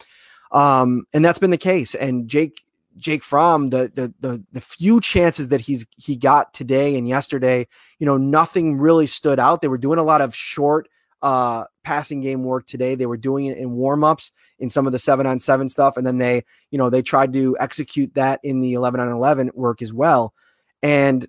Um, 0.53 1.07
and 1.15 1.25
that's 1.25 1.39
been 1.39 1.51
the 1.51 1.59
case. 1.59 1.95
And 1.95 2.29
Jake, 2.29 2.61
Jake 2.99 3.25
Fromm, 3.25 3.69
the, 3.69 3.91
the 3.95 4.13
the 4.21 4.45
the 4.53 4.61
few 4.61 5.01
chances 5.01 5.49
that 5.49 5.63
he's 5.63 5.87
he 5.97 6.15
got 6.15 6.53
today 6.53 6.95
and 6.97 7.09
yesterday, 7.09 7.67
you 7.99 8.05
know, 8.05 8.19
nothing 8.19 8.77
really 8.77 9.07
stood 9.07 9.39
out. 9.41 9.63
They 9.63 9.69
were 9.69 9.79
doing 9.79 9.99
a 9.99 10.05
lot 10.05 10.21
of 10.21 10.37
short 10.37 10.89
uh 11.23 11.65
passing 11.85 12.21
game 12.21 12.45
work 12.45 12.67
today. 12.67 12.95
They 12.95 13.07
were 13.07 13.17
doing 13.17 13.47
it 13.47 13.57
in 13.57 13.73
warm-ups 13.73 14.31
in 14.59 14.69
some 14.69 14.87
of 14.87 14.93
the 14.93 14.99
7 14.99 15.27
on 15.27 15.41
7 15.41 15.69
stuff 15.69 15.97
and 15.97 16.07
then 16.07 16.19
they, 16.19 16.43
you 16.71 16.79
know, 16.79 16.91
they 16.91 17.01
tried 17.01 17.33
to 17.33 17.57
execute 17.59 18.13
that 18.15 18.41
in 18.43 18.61
the 18.61 18.75
11 18.75 19.01
on 19.01 19.09
11 19.09 19.53
work 19.55 19.81
as 19.81 19.93
well. 19.93 20.35
And 20.83 21.27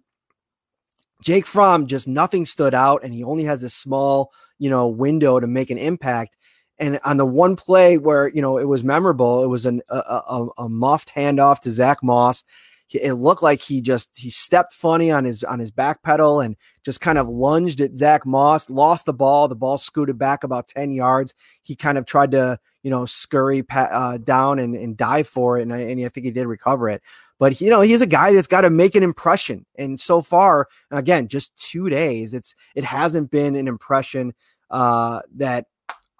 Jake 1.24 1.46
Fromm 1.46 1.88
just 1.88 2.08
nothing 2.08 2.46
stood 2.46 2.74
out, 2.74 3.04
and 3.04 3.14
he 3.14 3.24
only 3.24 3.44
has 3.46 3.62
this 3.62 3.74
small, 3.74 4.32
you 4.60 4.70
know, 4.70 4.88
window 4.88 5.40
to 5.40 5.48
make 5.48 5.70
an 5.70 5.78
impact. 5.78 6.36
And 6.80 7.00
on 7.06 7.18
the 7.18 7.26
one 7.26 7.56
play 7.56 7.98
where 7.98 8.28
you 8.30 8.42
know 8.42 8.58
it 8.58 8.68
was 8.68 8.84
memorable, 8.84 9.44
it 9.44 9.48
was 9.48 9.66
an, 9.66 9.82
a, 9.90 9.96
a, 9.98 10.48
a 10.58 10.70
muffed 10.70 11.14
handoff 11.16 11.60
to 11.62 11.72
Zack 11.72 12.04
Moss. 12.04 12.44
It 12.92 13.14
looked 13.14 13.42
like 13.42 13.62
he 13.62 13.82
just 13.82 14.12
he 14.18 14.30
stepped 14.30 14.74
funny 14.74 15.10
on 15.10 15.24
his 15.24 15.44
on 15.44 15.60
his 15.60 15.72
back 15.72 16.04
pedal 16.04 16.42
and 16.42 16.56
just 16.84 17.02
kind 17.02 17.18
of 17.18 17.28
lunged 17.28 17.82
at 17.82 17.98
Zack 17.98 18.26
Moss, 18.26 18.70
lost 18.70 19.06
the 19.06 19.14
ball. 19.14 19.48
The 19.48 19.56
ball 19.56 19.78
scooted 19.78 20.18
back 20.18 20.44
about 20.44 20.68
ten 20.68 20.92
yards. 20.92 21.34
He 21.64 21.76
kind 21.76 21.98
of 21.98 22.06
tried 22.06 22.32
to 22.32 22.60
you 22.84 22.92
know 22.92 23.06
scurry 23.06 23.64
uh, 23.72 24.18
down 24.18 24.60
and, 24.60 24.76
and 24.76 24.98
dive 24.98 25.28
for 25.28 25.58
it, 25.58 25.64
and 25.64 25.74
I, 25.74 25.80
and 25.80 26.06
I 26.06 26.10
think 26.10 26.26
he 26.26 26.32
did 26.32 26.46
recover 26.46 26.90
it. 26.90 27.02
But 27.40 27.60
you 27.60 27.70
know, 27.70 27.82
he's 27.82 28.02
a 28.02 28.08
guy 28.08 28.34
that's 28.34 28.48
got 28.48 28.62
to 28.62 28.70
make 28.70 28.96
an 28.96 29.04
impression. 29.04 29.66
And 29.78 30.00
so 30.00 30.22
far, 30.22 30.68
again, 30.92 31.28
just 31.28 31.56
two 31.58 31.90
days, 31.90 32.34
it's 32.34 32.56
it 32.76 32.84
hasn't 32.84 33.32
been 33.32 33.56
an 33.56 33.68
impression 33.68 34.34
uh, 34.70 35.22
that 35.36 35.66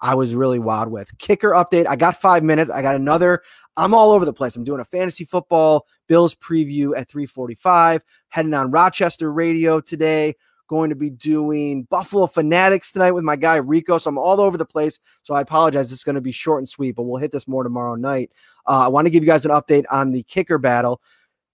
I 0.00 0.14
was 0.14 0.34
really 0.34 0.58
wild 0.58 0.90
with. 0.90 1.16
Kicker 1.18 1.50
update. 1.50 1.86
I 1.86 1.96
got 1.96 2.16
five 2.16 2.42
minutes. 2.42 2.70
I 2.70 2.82
got 2.82 2.94
another. 2.94 3.42
I'm 3.76 3.94
all 3.94 4.10
over 4.10 4.24
the 4.24 4.32
place. 4.32 4.54
I'm 4.54 4.64
doing 4.64 4.80
a 4.80 4.84
fantasy 4.84 5.24
football 5.24 5.86
Bills 6.08 6.34
preview 6.34 6.90
at 6.96 7.08
345, 7.08 8.04
heading 8.28 8.54
on 8.54 8.70
Rochester 8.70 9.32
radio 9.32 9.80
today 9.80 10.34
going 10.68 10.90
to 10.90 10.96
be 10.96 11.10
doing 11.10 11.84
Buffalo 11.84 12.26
Fanatics 12.26 12.92
tonight 12.92 13.12
with 13.12 13.24
my 13.24 13.36
guy 13.36 13.56
Rico. 13.56 13.98
So 13.98 14.10
I'm 14.10 14.18
all 14.18 14.40
over 14.40 14.56
the 14.56 14.64
place. 14.64 14.98
So 15.22 15.34
I 15.34 15.40
apologize. 15.40 15.92
It's 15.92 16.04
going 16.04 16.14
to 16.14 16.20
be 16.20 16.32
short 16.32 16.60
and 16.60 16.68
sweet, 16.68 16.92
but 16.92 17.02
we'll 17.02 17.20
hit 17.20 17.32
this 17.32 17.48
more 17.48 17.62
tomorrow 17.62 17.94
night. 17.94 18.32
Uh, 18.66 18.84
I 18.84 18.88
want 18.88 19.06
to 19.06 19.10
give 19.10 19.22
you 19.22 19.28
guys 19.28 19.44
an 19.44 19.52
update 19.52 19.84
on 19.90 20.12
the 20.12 20.22
kicker 20.22 20.58
battle. 20.58 21.00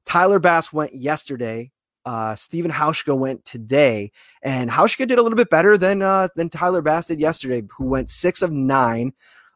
Tyler 0.04 0.38
Bass 0.38 0.72
went 0.72 0.94
yesterday. 0.94 1.70
Uh, 2.06 2.34
Stephen 2.34 2.70
Hauschka 2.70 3.16
went 3.16 3.44
today, 3.44 4.10
and 4.42 4.70
Hauschka 4.70 5.06
did 5.06 5.18
a 5.18 5.22
little 5.22 5.36
bit 5.36 5.50
better 5.50 5.76
than 5.76 6.00
uh, 6.00 6.28
than 6.34 6.48
Tyler 6.48 6.80
Bass 6.80 7.06
did 7.06 7.20
yesterday, 7.20 7.62
who 7.76 7.84
went 7.84 8.08
six 8.08 8.40
of 8.40 8.50
nine. 8.50 9.12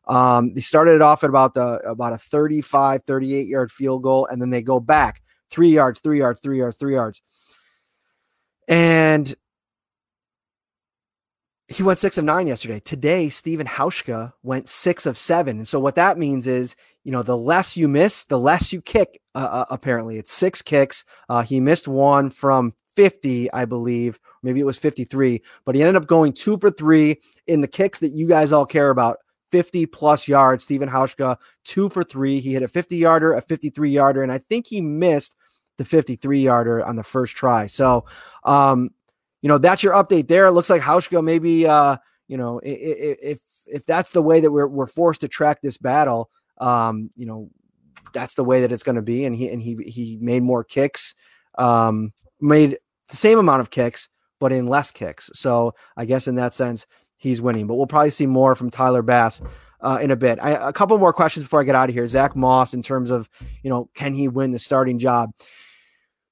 Um, 0.07 0.53
they 0.53 0.61
started 0.61 0.97
it 0.97 1.03
off 1.03 1.25
at 1.25 1.31
about 1.31 1.55
the 1.55 1.79
about 1.89 2.13
a 2.13 2.19
35, 2.19 3.03
38 3.05 3.47
yard 3.47 3.73
field 3.73 4.03
goal, 4.03 4.27
and 4.27 4.43
then 4.43 4.51
they 4.51 4.63
go 4.63 4.79
back 4.79 5.23
three 5.51 5.71
yards, 5.71 6.01
three 6.01 6.19
yards, 6.19 6.41
three 6.41 6.59
yards, 6.59 6.77
three 6.77 6.95
yards. 6.95 7.23
And 8.69 9.35
he 11.69 11.83
went 11.83 11.99
six 11.99 12.19
of 12.19 12.25
nine 12.25 12.47
yesterday. 12.47 12.81
Today, 12.81 13.29
Stephen 13.29 13.67
Hauschka 13.67 14.33
went 14.43 14.69
six 14.69 15.07
of 15.07 15.17
seven. 15.17 15.59
And 15.59 15.69
so 15.69 15.81
what 15.81 15.95
that 15.95 16.19
means 16.19 16.47
is, 16.47 16.77
you 17.05 17.13
know, 17.13 17.23
the 17.23 17.37
less 17.37 17.77
you 17.77 17.89
miss, 17.89 18.25
the 18.27 18.39
less 18.39 18.73
you 18.73 18.83
kick. 18.83 19.21
Uh, 19.35 19.49
uh, 19.51 19.65
apparently, 19.71 20.19
it's 20.19 20.33
six 20.33 20.61
kicks. 20.61 21.05
Uh, 21.29 21.43
he 21.43 21.61
missed 21.61 21.89
one 21.89 22.31
from 22.31 22.75
50, 22.97 23.51
I 23.53 23.65
believe. 23.65 24.21
Maybe 24.43 24.61
it 24.61 24.67
was 24.67 24.79
53, 24.79 25.43
but 25.65 25.75
he 25.75 25.83
ended 25.83 25.97
up 25.97 26.07
going 26.07 26.33
two 26.33 26.59
for 26.59 26.71
three 26.71 27.19
in 27.47 27.63
the 27.63 27.69
kicks 27.69 27.99
that 28.01 28.13
you 28.13 28.29
guys 28.29 28.53
all 28.53 28.67
care 28.67 28.91
about. 28.91 29.19
50 29.51 29.87
plus 29.87 30.27
yards. 30.27 30.65
Stephen 30.65 30.89
Hauschka, 30.89 31.37
two 31.65 31.89
for 31.89 32.03
three. 32.03 32.41
He 32.41 32.53
hit 32.55 32.63
a 32.63 32.69
50 32.69 32.97
yarder, 32.97 33.35
a 33.35 33.41
53 33.41 33.91
yarder, 33.91 34.23
and 34.23 34.33
I 34.33 34.39
think 34.39 34.67
he 34.67 34.81
missed 34.81 35.35
the 35.79 35.85
53 35.85 36.41
yarder 36.41 36.85
on 36.85 36.97
the 36.97 37.05
first 37.05 37.37
try. 37.37 37.69
So, 37.69 38.05
um, 38.45 38.91
you 39.45 39.49
know, 39.49 39.59
that's 39.59 39.83
your 39.83 39.93
update 39.93 40.27
there. 40.27 40.47
It 40.47 40.53
looks 40.53 40.71
like 40.71 40.81
Hauschka 40.81 41.23
maybe, 41.23 41.67
uh, 41.67 41.99
you 42.29 42.39
know, 42.39 42.63
if 42.65 43.41
if 43.67 43.85
that's 43.85 44.13
the 44.13 44.23
way 44.23 44.41
that 44.41 44.51
we're 44.51 44.67
we're 44.67 44.87
forced 44.87 45.21
to 45.21 45.29
track 45.29 45.61
this 45.61 45.77
battle, 45.77 46.31
um, 46.63 47.11
you 47.15 47.27
know, 47.27 47.51
that's 48.15 48.37
the 48.37 48.43
way 48.43 48.63
that 48.63 48.73
it's 48.73 48.83
going 48.83 48.97
to 48.97 49.03
be. 49.03 49.27
And 49.27 49.37
he 49.37 49.51
and 49.51 49.61
he 49.61 49.77
he 49.85 50.17
made 50.19 50.43
more 50.43 50.65
kicks, 50.65 51.15
um, 51.59 52.15
made 52.41 52.79
the 53.11 53.17
same 53.17 53.39
amount 53.39 53.61
of 53.61 53.69
kicks, 53.69 54.09
but 54.41 54.51
in 54.51 54.67
less 54.67 54.91
kicks. 54.91 55.29
So 55.35 55.75
I 55.99 56.07
guess 56.07 56.27
in 56.27 56.37
that 56.37 56.55
sense, 56.55 56.87
he's 57.19 57.43
winning. 57.43 57.67
But 57.67 57.75
we'll 57.75 57.87
probably 57.87 58.13
see 58.13 58.27
more 58.27 58.55
from 58.55 58.71
Tyler 58.71 59.03
Bass 59.03 59.43
uh, 59.83 59.99
in 60.01 60.11
a 60.11 60.17
bit. 60.17 60.39
I, 60.41 60.53
a 60.53 60.73
couple 60.73 60.97
more 60.97 61.13
questions 61.13 61.45
before 61.45 61.61
I 61.61 61.65
get 61.65 61.75
out 61.75 61.91
of 61.91 61.95
here. 61.95 62.07
Zack 62.07 62.35
Moss, 62.35 62.73
in 62.73 62.81
terms 62.81 63.11
of 63.11 63.29
you 63.63 63.69
know, 63.69 63.91
can 63.93 64.15
he 64.15 64.27
win 64.27 64.53
the 64.53 64.59
starting 64.59 64.99
job? 64.99 65.33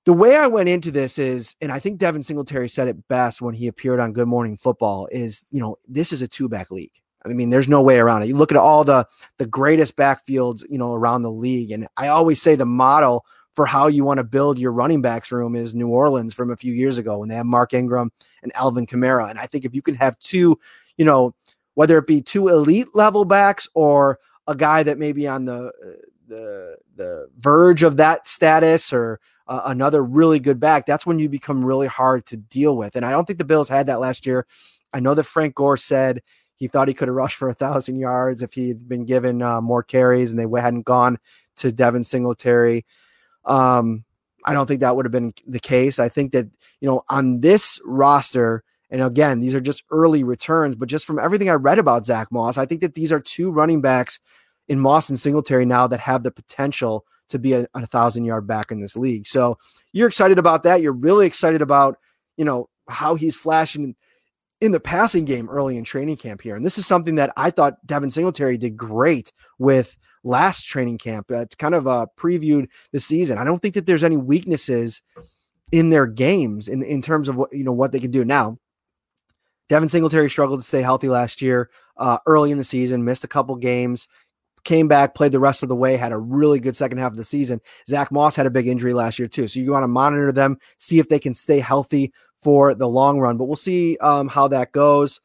The 0.04 0.12
way 0.12 0.36
I 0.36 0.46
went 0.46 0.68
into 0.68 0.90
this 0.90 1.18
is, 1.18 1.54
and 1.60 1.70
I 1.70 1.78
think 1.78 1.98
Devin 1.98 2.22
Singletary 2.22 2.68
said 2.68 2.88
it 2.88 3.08
best 3.08 3.40
when 3.40 3.54
he 3.54 3.68
appeared 3.68 4.00
on 4.00 4.12
Good 4.12 4.26
Morning 4.26 4.56
Football, 4.56 5.08
is 5.12 5.44
you 5.50 5.60
know, 5.60 5.76
this 5.88 6.12
is 6.12 6.22
a 6.22 6.28
two 6.28 6.48
back 6.48 6.70
league. 6.70 6.92
I 7.24 7.28
mean, 7.28 7.50
there's 7.50 7.68
no 7.68 7.82
way 7.82 7.98
around 7.98 8.22
it. 8.22 8.26
You 8.26 8.36
look 8.36 8.50
at 8.50 8.58
all 8.58 8.82
the 8.84 9.06
the 9.38 9.46
greatest 9.46 9.96
backfields, 9.96 10.64
you 10.68 10.78
know, 10.78 10.92
around 10.92 11.22
the 11.22 11.30
league. 11.30 11.70
And 11.70 11.86
I 11.96 12.08
always 12.08 12.42
say 12.42 12.56
the 12.56 12.66
model 12.66 13.24
for 13.54 13.66
how 13.66 13.86
you 13.86 14.04
want 14.04 14.18
to 14.18 14.24
build 14.24 14.58
your 14.58 14.72
running 14.72 15.02
backs 15.02 15.30
room 15.30 15.54
is 15.54 15.74
New 15.74 15.88
Orleans 15.88 16.34
from 16.34 16.50
a 16.50 16.56
few 16.56 16.72
years 16.72 16.98
ago 16.98 17.18
when 17.18 17.28
they 17.28 17.34
have 17.34 17.46
Mark 17.46 17.74
Ingram 17.74 18.10
and 18.42 18.50
Alvin 18.56 18.86
Kamara. 18.86 19.30
And 19.30 19.38
I 19.38 19.46
think 19.46 19.64
if 19.64 19.74
you 19.74 19.82
can 19.82 19.94
have 19.94 20.18
two, 20.18 20.58
you 20.96 21.04
know, 21.04 21.34
whether 21.74 21.98
it 21.98 22.06
be 22.06 22.22
two 22.22 22.48
elite 22.48 22.88
level 22.94 23.24
backs 23.24 23.68
or 23.74 24.18
a 24.46 24.56
guy 24.56 24.82
that 24.82 24.98
maybe 24.98 25.28
on 25.28 25.44
the 25.44 25.66
uh, 25.66 25.70
the 26.32 26.76
the 26.96 27.28
verge 27.38 27.82
of 27.82 27.96
that 27.98 28.26
status 28.26 28.92
or 28.92 29.20
uh, 29.48 29.62
another 29.66 30.02
really 30.02 30.40
good 30.40 30.58
back, 30.58 30.86
that's 30.86 31.06
when 31.06 31.18
you 31.18 31.28
become 31.28 31.64
really 31.64 31.86
hard 31.86 32.24
to 32.26 32.36
deal 32.36 32.76
with. 32.76 32.96
And 32.96 33.04
I 33.04 33.10
don't 33.10 33.26
think 33.26 33.38
the 33.38 33.44
Bills 33.44 33.68
had 33.68 33.86
that 33.86 34.00
last 34.00 34.24
year. 34.26 34.46
I 34.92 35.00
know 35.00 35.14
that 35.14 35.24
Frank 35.24 35.54
Gore 35.54 35.76
said 35.76 36.22
he 36.56 36.68
thought 36.68 36.88
he 36.88 36.94
could 36.94 37.08
have 37.08 37.16
rushed 37.16 37.36
for 37.36 37.48
a 37.48 37.54
thousand 37.54 37.98
yards 37.98 38.42
if 38.42 38.54
he 38.54 38.68
had 38.68 38.88
been 38.88 39.04
given 39.04 39.42
uh, 39.42 39.60
more 39.60 39.82
carries 39.82 40.30
and 40.32 40.38
they 40.40 40.60
hadn't 40.60 40.84
gone 40.84 41.18
to 41.56 41.72
Devin 41.72 42.04
Singletary. 42.04 42.84
Um, 43.44 44.04
I 44.44 44.54
don't 44.54 44.66
think 44.66 44.80
that 44.80 44.96
would 44.96 45.04
have 45.06 45.12
been 45.12 45.34
the 45.46 45.60
case. 45.60 45.98
I 45.98 46.08
think 46.08 46.32
that 46.32 46.46
you 46.80 46.88
know 46.88 47.02
on 47.10 47.40
this 47.40 47.80
roster 47.84 48.62
And 48.90 49.02
again, 49.02 49.40
these 49.40 49.54
are 49.54 49.60
just 49.60 49.84
early 49.90 50.22
returns, 50.24 50.76
but 50.76 50.88
just 50.88 51.06
from 51.06 51.18
everything 51.18 51.48
I 51.50 51.54
read 51.54 51.78
about 51.78 52.06
Zack 52.06 52.28
Moss, 52.30 52.58
I 52.58 52.66
think 52.66 52.80
that 52.82 52.94
these 52.94 53.12
are 53.12 53.20
two 53.20 53.50
running 53.50 53.80
backs 53.80 54.20
in 54.68 54.78
Moss 54.78 55.08
and 55.08 55.18
Singletary 55.18 55.66
now 55.66 55.86
that 55.86 56.00
have 56.00 56.22
the 56.22 56.30
potential 56.30 57.04
to 57.28 57.38
be 57.38 57.52
a, 57.52 57.66
a 57.74 57.86
thousand 57.86 58.24
yard 58.24 58.46
back 58.46 58.70
in 58.70 58.80
this 58.80 58.96
league. 58.96 59.26
So 59.26 59.58
you're 59.92 60.08
excited 60.08 60.38
about 60.38 60.62
that. 60.64 60.82
You're 60.82 60.92
really 60.92 61.26
excited 61.26 61.62
about, 61.62 61.96
you 62.36 62.44
know, 62.44 62.68
how 62.88 63.14
he's 63.14 63.36
flashing 63.36 63.94
in 64.60 64.72
the 64.72 64.80
passing 64.80 65.24
game 65.24 65.48
early 65.48 65.76
in 65.76 65.84
training 65.84 66.16
camp 66.16 66.40
here. 66.40 66.54
And 66.54 66.64
this 66.64 66.78
is 66.78 66.86
something 66.86 67.16
that 67.16 67.32
I 67.36 67.50
thought 67.50 67.84
Devin 67.84 68.10
Singletary 68.10 68.56
did 68.56 68.76
great 68.76 69.32
with 69.58 69.96
last 70.24 70.64
training 70.64 70.98
camp. 70.98 71.30
Uh, 71.30 71.38
it's 71.38 71.56
kind 71.56 71.74
of 71.74 71.86
uh, 71.86 72.06
previewed 72.16 72.68
the 72.92 73.00
season. 73.00 73.38
I 73.38 73.44
don't 73.44 73.58
think 73.58 73.74
that 73.74 73.86
there's 73.86 74.04
any 74.04 74.16
weaknesses 74.16 75.02
in 75.72 75.90
their 75.90 76.06
games 76.06 76.68
in, 76.68 76.82
in 76.82 77.02
terms 77.02 77.28
of 77.28 77.36
what 77.36 77.52
you 77.52 77.64
know 77.64 77.72
what 77.72 77.92
they 77.92 78.00
can 78.00 78.10
do 78.10 78.24
now. 78.24 78.58
Devin 79.68 79.88
Singletary 79.88 80.28
struggled 80.28 80.60
to 80.60 80.66
stay 80.66 80.82
healthy 80.82 81.08
last 81.08 81.40
year, 81.40 81.70
uh, 81.96 82.18
early 82.26 82.50
in 82.50 82.58
the 82.58 82.64
season, 82.64 83.04
missed 83.04 83.24
a 83.24 83.28
couple 83.28 83.56
games, 83.56 84.06
came 84.64 84.88
back, 84.88 85.14
played 85.14 85.32
the 85.32 85.40
rest 85.40 85.62
of 85.62 85.68
the 85.68 85.76
way, 85.76 85.96
had 85.96 86.12
a 86.12 86.18
really 86.18 86.60
good 86.60 86.76
second 86.76 86.98
half 86.98 87.12
of 87.12 87.16
the 87.16 87.24
season. 87.24 87.60
Zack 87.88 88.12
Moss 88.12 88.36
had 88.36 88.46
a 88.46 88.50
big 88.50 88.66
injury 88.66 88.94
last 88.94 89.18
year 89.18 89.28
too, 89.28 89.46
so 89.46 89.60
you 89.60 89.72
want 89.72 89.84
to 89.84 89.88
monitor 89.88 90.32
them, 90.32 90.58
see 90.78 90.98
if 90.98 91.08
they 91.08 91.18
can 91.18 91.34
stay 91.34 91.58
healthy 91.58 92.12
for 92.40 92.74
the 92.74 92.88
long 92.88 93.18
run. 93.18 93.36
But 93.36 93.46
we'll 93.46 93.56
see 93.56 93.96
um, 93.98 94.28
how 94.28 94.48
that 94.48 94.72
goes. 94.72 95.20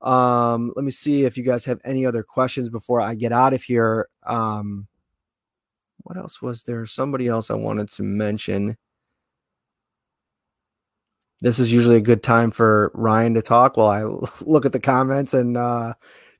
Um, 0.00 0.72
let 0.76 0.84
me 0.84 0.90
see 0.90 1.24
if 1.24 1.36
you 1.36 1.44
guys 1.44 1.64
have 1.64 1.80
any 1.84 2.04
other 2.04 2.22
questions 2.22 2.68
before 2.68 3.00
I 3.00 3.14
get 3.14 3.32
out 3.32 3.54
of 3.54 3.62
here. 3.62 4.08
Um, 4.24 4.86
what 5.98 6.18
else 6.18 6.42
was 6.42 6.64
there? 6.64 6.84
Somebody 6.84 7.28
else 7.28 7.50
I 7.50 7.54
wanted 7.54 7.90
to 7.92 8.02
mention. 8.02 8.76
This 11.40 11.58
is 11.58 11.72
usually 11.72 11.96
a 11.96 12.02
good 12.02 12.22
time 12.22 12.50
for 12.50 12.90
Ryan 12.94 13.34
to 13.34 13.42
talk 13.42 13.76
while 13.76 13.88
I 13.88 14.02
look 14.44 14.66
at 14.66 14.72
the 14.72 14.80
comments 14.80 15.34
and 15.34 15.56
uh, 15.56 15.94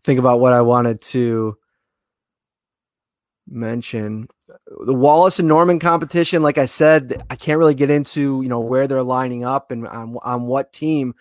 think 0.05 0.19
about 0.19 0.41
what 0.41 0.53
I 0.53 0.61
wanted 0.61 1.00
to 1.03 1.57
mention. 3.48 4.28
The 4.86 4.94
Wallace 4.94 5.38
and 5.38 5.48
Norman 5.48 5.78
competition, 5.78 6.42
like 6.42 6.58
I 6.58 6.66
said, 6.66 7.22
I 7.30 7.36
can't 7.36 7.58
really 7.58 7.74
get 7.74 7.90
into 7.90 8.42
you 8.42 8.48
know 8.48 8.60
where 8.60 8.86
they're 8.86 9.02
lining 9.02 9.44
up 9.44 9.70
and 9.70 9.86
on, 9.86 10.16
on 10.22 10.46
what 10.46 10.72
team 10.72 11.14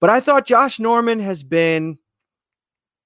but 0.00 0.10
I 0.10 0.20
thought 0.20 0.46
Josh 0.46 0.78
Norman 0.78 1.20
has 1.20 1.42
been 1.42 1.98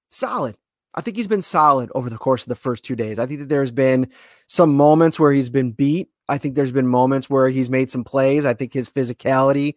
solid. 0.09 0.55
I 0.95 1.01
think 1.01 1.17
he's 1.17 1.27
been 1.27 1.41
solid 1.41 1.89
over 1.95 2.09
the 2.09 2.17
course 2.17 2.43
of 2.43 2.49
the 2.49 2.55
first 2.55 2.83
two 2.83 2.95
days. 2.95 3.17
I 3.17 3.25
think 3.25 3.39
that 3.39 3.49
there's 3.49 3.71
been 3.71 4.11
some 4.47 4.75
moments 4.75 5.19
where 5.19 5.31
he's 5.31 5.49
been 5.49 5.71
beat. 5.71 6.09
I 6.29 6.37
think 6.37 6.55
there's 6.55 6.71
been 6.71 6.87
moments 6.87 7.29
where 7.29 7.49
he's 7.49 7.69
made 7.69 7.89
some 7.89 8.03
plays. 8.03 8.45
I 8.45 8.53
think 8.53 8.73
his 8.73 8.89
physicality 8.89 9.73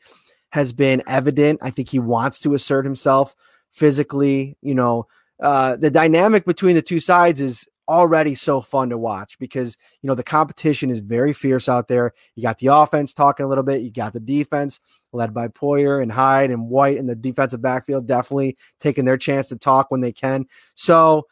has 0.50 0.72
been 0.72 1.02
evident. 1.06 1.60
I 1.62 1.70
think 1.70 1.88
he 1.88 1.98
wants 1.98 2.40
to 2.40 2.54
assert 2.54 2.84
himself 2.84 3.34
physically. 3.72 4.58
You 4.60 4.74
know, 4.74 5.06
uh, 5.42 5.76
the 5.76 5.90
dynamic 5.90 6.44
between 6.44 6.76
the 6.76 6.82
two 6.82 7.00
sides 7.00 7.40
is 7.40 7.66
already 7.88 8.34
so 8.34 8.60
fun 8.60 8.90
to 8.90 8.98
watch 8.98 9.38
because 9.38 9.76
you 10.02 10.08
know 10.08 10.14
the 10.14 10.22
competition 10.22 10.90
is 10.90 11.00
very 11.00 11.32
fierce 11.32 11.68
out 11.68 11.88
there. 11.88 12.12
You 12.34 12.42
got 12.42 12.58
the 12.58 12.68
offense 12.68 13.12
talking 13.12 13.44
a 13.44 13.48
little 13.48 13.64
bit, 13.64 13.82
you 13.82 13.90
got 13.90 14.12
the 14.12 14.20
defense 14.20 14.80
led 15.12 15.32
by 15.32 15.48
Poyer 15.48 16.02
and 16.02 16.10
Hyde 16.10 16.50
and 16.50 16.68
White 16.68 16.98
and 16.98 17.08
the 17.08 17.14
defensive 17.14 17.62
backfield 17.62 18.06
definitely 18.06 18.56
taking 18.80 19.04
their 19.04 19.16
chance 19.16 19.48
to 19.48 19.56
talk 19.56 19.90
when 19.90 20.00
they 20.00 20.12
can. 20.12 20.46
So, 20.74 21.26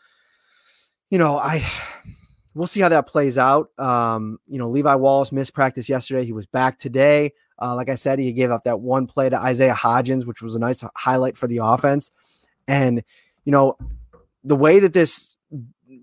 you 1.11 1.19
know, 1.19 1.39
I 1.39 1.65
we'll 2.55 2.67
see 2.67 2.81
how 2.81 2.89
that 2.89 3.07
plays 3.07 3.37
out. 3.37 3.69
Um, 3.79 4.39
you 4.47 4.59
know, 4.59 4.69
Levi 4.69 4.95
Wallace 4.95 5.33
missed 5.33 5.55
practice 5.55 5.89
yesterday. 5.89 6.25
He 6.25 6.33
was 6.33 6.47
back 6.47 6.79
today. 6.79 7.33
Uh, 7.61 7.75
like 7.75 7.89
I 7.89 7.95
said, 7.95 8.19
he 8.19 8.33
gave 8.33 8.51
up 8.51 8.65
that 8.65 8.81
one 8.81 9.07
play 9.07 9.29
to 9.29 9.39
Isaiah 9.39 9.75
Hodgins, 9.75 10.27
which 10.27 10.43
was 10.43 10.57
a 10.57 10.59
nice 10.59 10.85
highlight 10.97 11.37
for 11.37 11.47
the 11.47 11.59
offense. 11.59 12.13
And 12.67 13.03
you 13.45 13.53
know, 13.53 13.77
the 14.43 14.57
way 14.57 14.81
that 14.81 14.93
this 14.93 15.34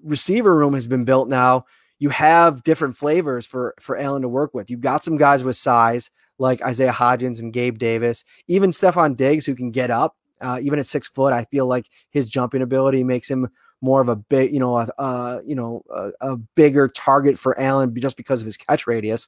receiver 0.04 0.56
room 0.56 0.74
has 0.74 0.88
been 0.88 1.06
built 1.06 1.30
now, 1.30 1.66
you 2.00 2.10
have 2.10 2.64
different 2.64 2.96
flavors 2.96 3.46
for 3.46 3.76
for 3.80 3.98
Allen 3.98 4.24
to 4.24 4.28
work 4.28 4.54
with. 4.54 4.70
You've 4.70 4.82
got 4.82 5.04
some 5.04 5.18
guys 5.18 5.44
with 5.44 5.56
size 5.56 6.10
like 6.40 6.62
Isaiah 6.64 6.92
Hodgins 6.92 7.40
and 7.40 7.54
Gabe 7.54 7.78
Davis, 7.78 8.24
even 8.48 8.72
Stefon 8.72 9.16
Diggs 9.16 9.46
who 9.46 9.56
can 9.56 9.72
get 9.72 9.92
up. 9.92 10.16
Uh, 10.42 10.60
even 10.64 10.80
at 10.80 10.88
six 10.88 11.08
foot, 11.08 11.32
I 11.32 11.44
feel 11.46 11.68
like 11.68 11.86
his 12.10 12.28
jumping 12.28 12.64
ability 12.64 13.04
makes 13.04 13.30
him 13.30 13.48
more 13.82 14.02
of 14.02 14.10
a 14.10 14.16
big, 14.16 14.52
you 14.52 14.60
know, 14.60 14.76
a, 14.76 15.40
you 15.46 15.54
know, 15.54 15.84
a, 15.94 16.12
a, 16.22 16.38
bigger 16.56 16.88
target 16.88 17.38
for 17.38 17.60
Allen 17.60 17.94
just 18.00 18.18
because 18.18 18.42
of 18.42 18.46
his 18.46 18.58
catch 18.58 18.88
radius. 18.88 19.28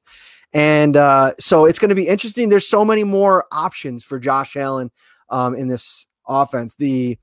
And 0.54 0.98
uh, 0.98 1.34
so 1.38 1.66
it's 1.66 1.78
going 1.78 1.90
to 1.90 1.96
be 1.96 2.08
interesting. 2.08 2.50
There's 2.50 2.68
so 2.68 2.84
many 2.84 3.04
more 3.04 3.46
options 3.52 4.04
for 4.04 4.18
Josh 4.18 4.56
Allen 4.56 4.90
um, 5.30 5.54
in 5.54 5.68
this 5.68 6.08
offense. 6.28 6.74
The 6.76 7.18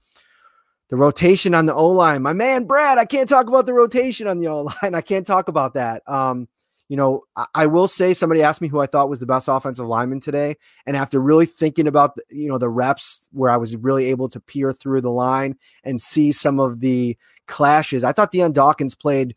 the 0.90 0.96
rotation 0.96 1.54
on 1.54 1.66
the 1.66 1.74
O 1.74 1.88
line. 1.88 2.22
My 2.22 2.32
man 2.32 2.64
Brad, 2.64 2.98
I 2.98 3.04
can't 3.04 3.28
talk 3.28 3.48
about 3.48 3.64
the 3.64 3.72
rotation 3.72 4.26
on 4.26 4.40
the 4.40 4.48
O 4.48 4.62
line. 4.62 4.74
I 4.94 5.00
can't 5.00 5.26
talk 5.26 5.48
about 5.48 5.74
that. 5.74 6.02
Um, 6.06 6.48
you 6.88 6.96
know, 6.96 7.22
I, 7.36 7.46
I, 7.54 7.66
will 7.66 7.86
say 7.86 8.12
somebody 8.14 8.42
asked 8.42 8.60
me 8.60 8.66
who 8.66 8.80
I 8.80 8.86
thought 8.86 9.08
was 9.08 9.20
the 9.20 9.26
best 9.26 9.46
offensive 9.46 9.86
lineman 9.86 10.18
today, 10.18 10.56
and 10.86 10.96
after 10.96 11.20
really 11.20 11.46
thinking 11.46 11.86
about 11.86 12.16
the, 12.16 12.24
you 12.30 12.48
know 12.48 12.58
the 12.58 12.68
reps 12.68 13.28
where 13.30 13.50
I 13.50 13.56
was 13.56 13.76
really 13.76 14.06
able 14.06 14.28
to 14.30 14.40
peer 14.40 14.72
through 14.72 15.00
the 15.00 15.10
line 15.10 15.56
and 15.84 16.02
see 16.02 16.32
some 16.32 16.58
of 16.58 16.80
the 16.80 17.16
clashes, 17.46 18.02
I 18.02 18.12
thought 18.12 18.32
Dion 18.32 18.52
Dawkins 18.52 18.96
played 18.96 19.36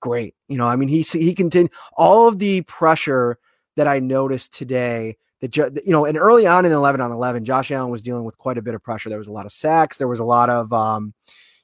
great. 0.00 0.34
You 0.48 0.56
know, 0.56 0.66
I 0.66 0.76
mean 0.76 0.88
he 0.88 1.02
he 1.02 1.34
continued 1.34 1.72
all 1.92 2.26
of 2.26 2.38
the 2.38 2.62
pressure 2.62 3.38
that 3.76 3.86
I 3.86 3.98
noticed 3.98 4.54
today 4.54 5.18
that 5.40 5.56
you 5.56 5.92
know, 5.92 6.04
and 6.04 6.18
early 6.18 6.46
on 6.46 6.64
in 6.64 6.72
11 6.72 7.00
on 7.00 7.12
11, 7.12 7.44
Josh 7.44 7.70
Allen 7.70 7.90
was 7.90 8.02
dealing 8.02 8.24
with 8.24 8.36
quite 8.38 8.58
a 8.58 8.62
bit 8.62 8.74
of 8.74 8.82
pressure. 8.82 9.08
There 9.08 9.18
was 9.18 9.28
a 9.28 9.32
lot 9.32 9.46
of 9.46 9.52
sacks. 9.52 9.96
There 9.96 10.08
was 10.08 10.20
a 10.20 10.24
lot 10.24 10.50
of, 10.50 10.72
um, 10.72 11.14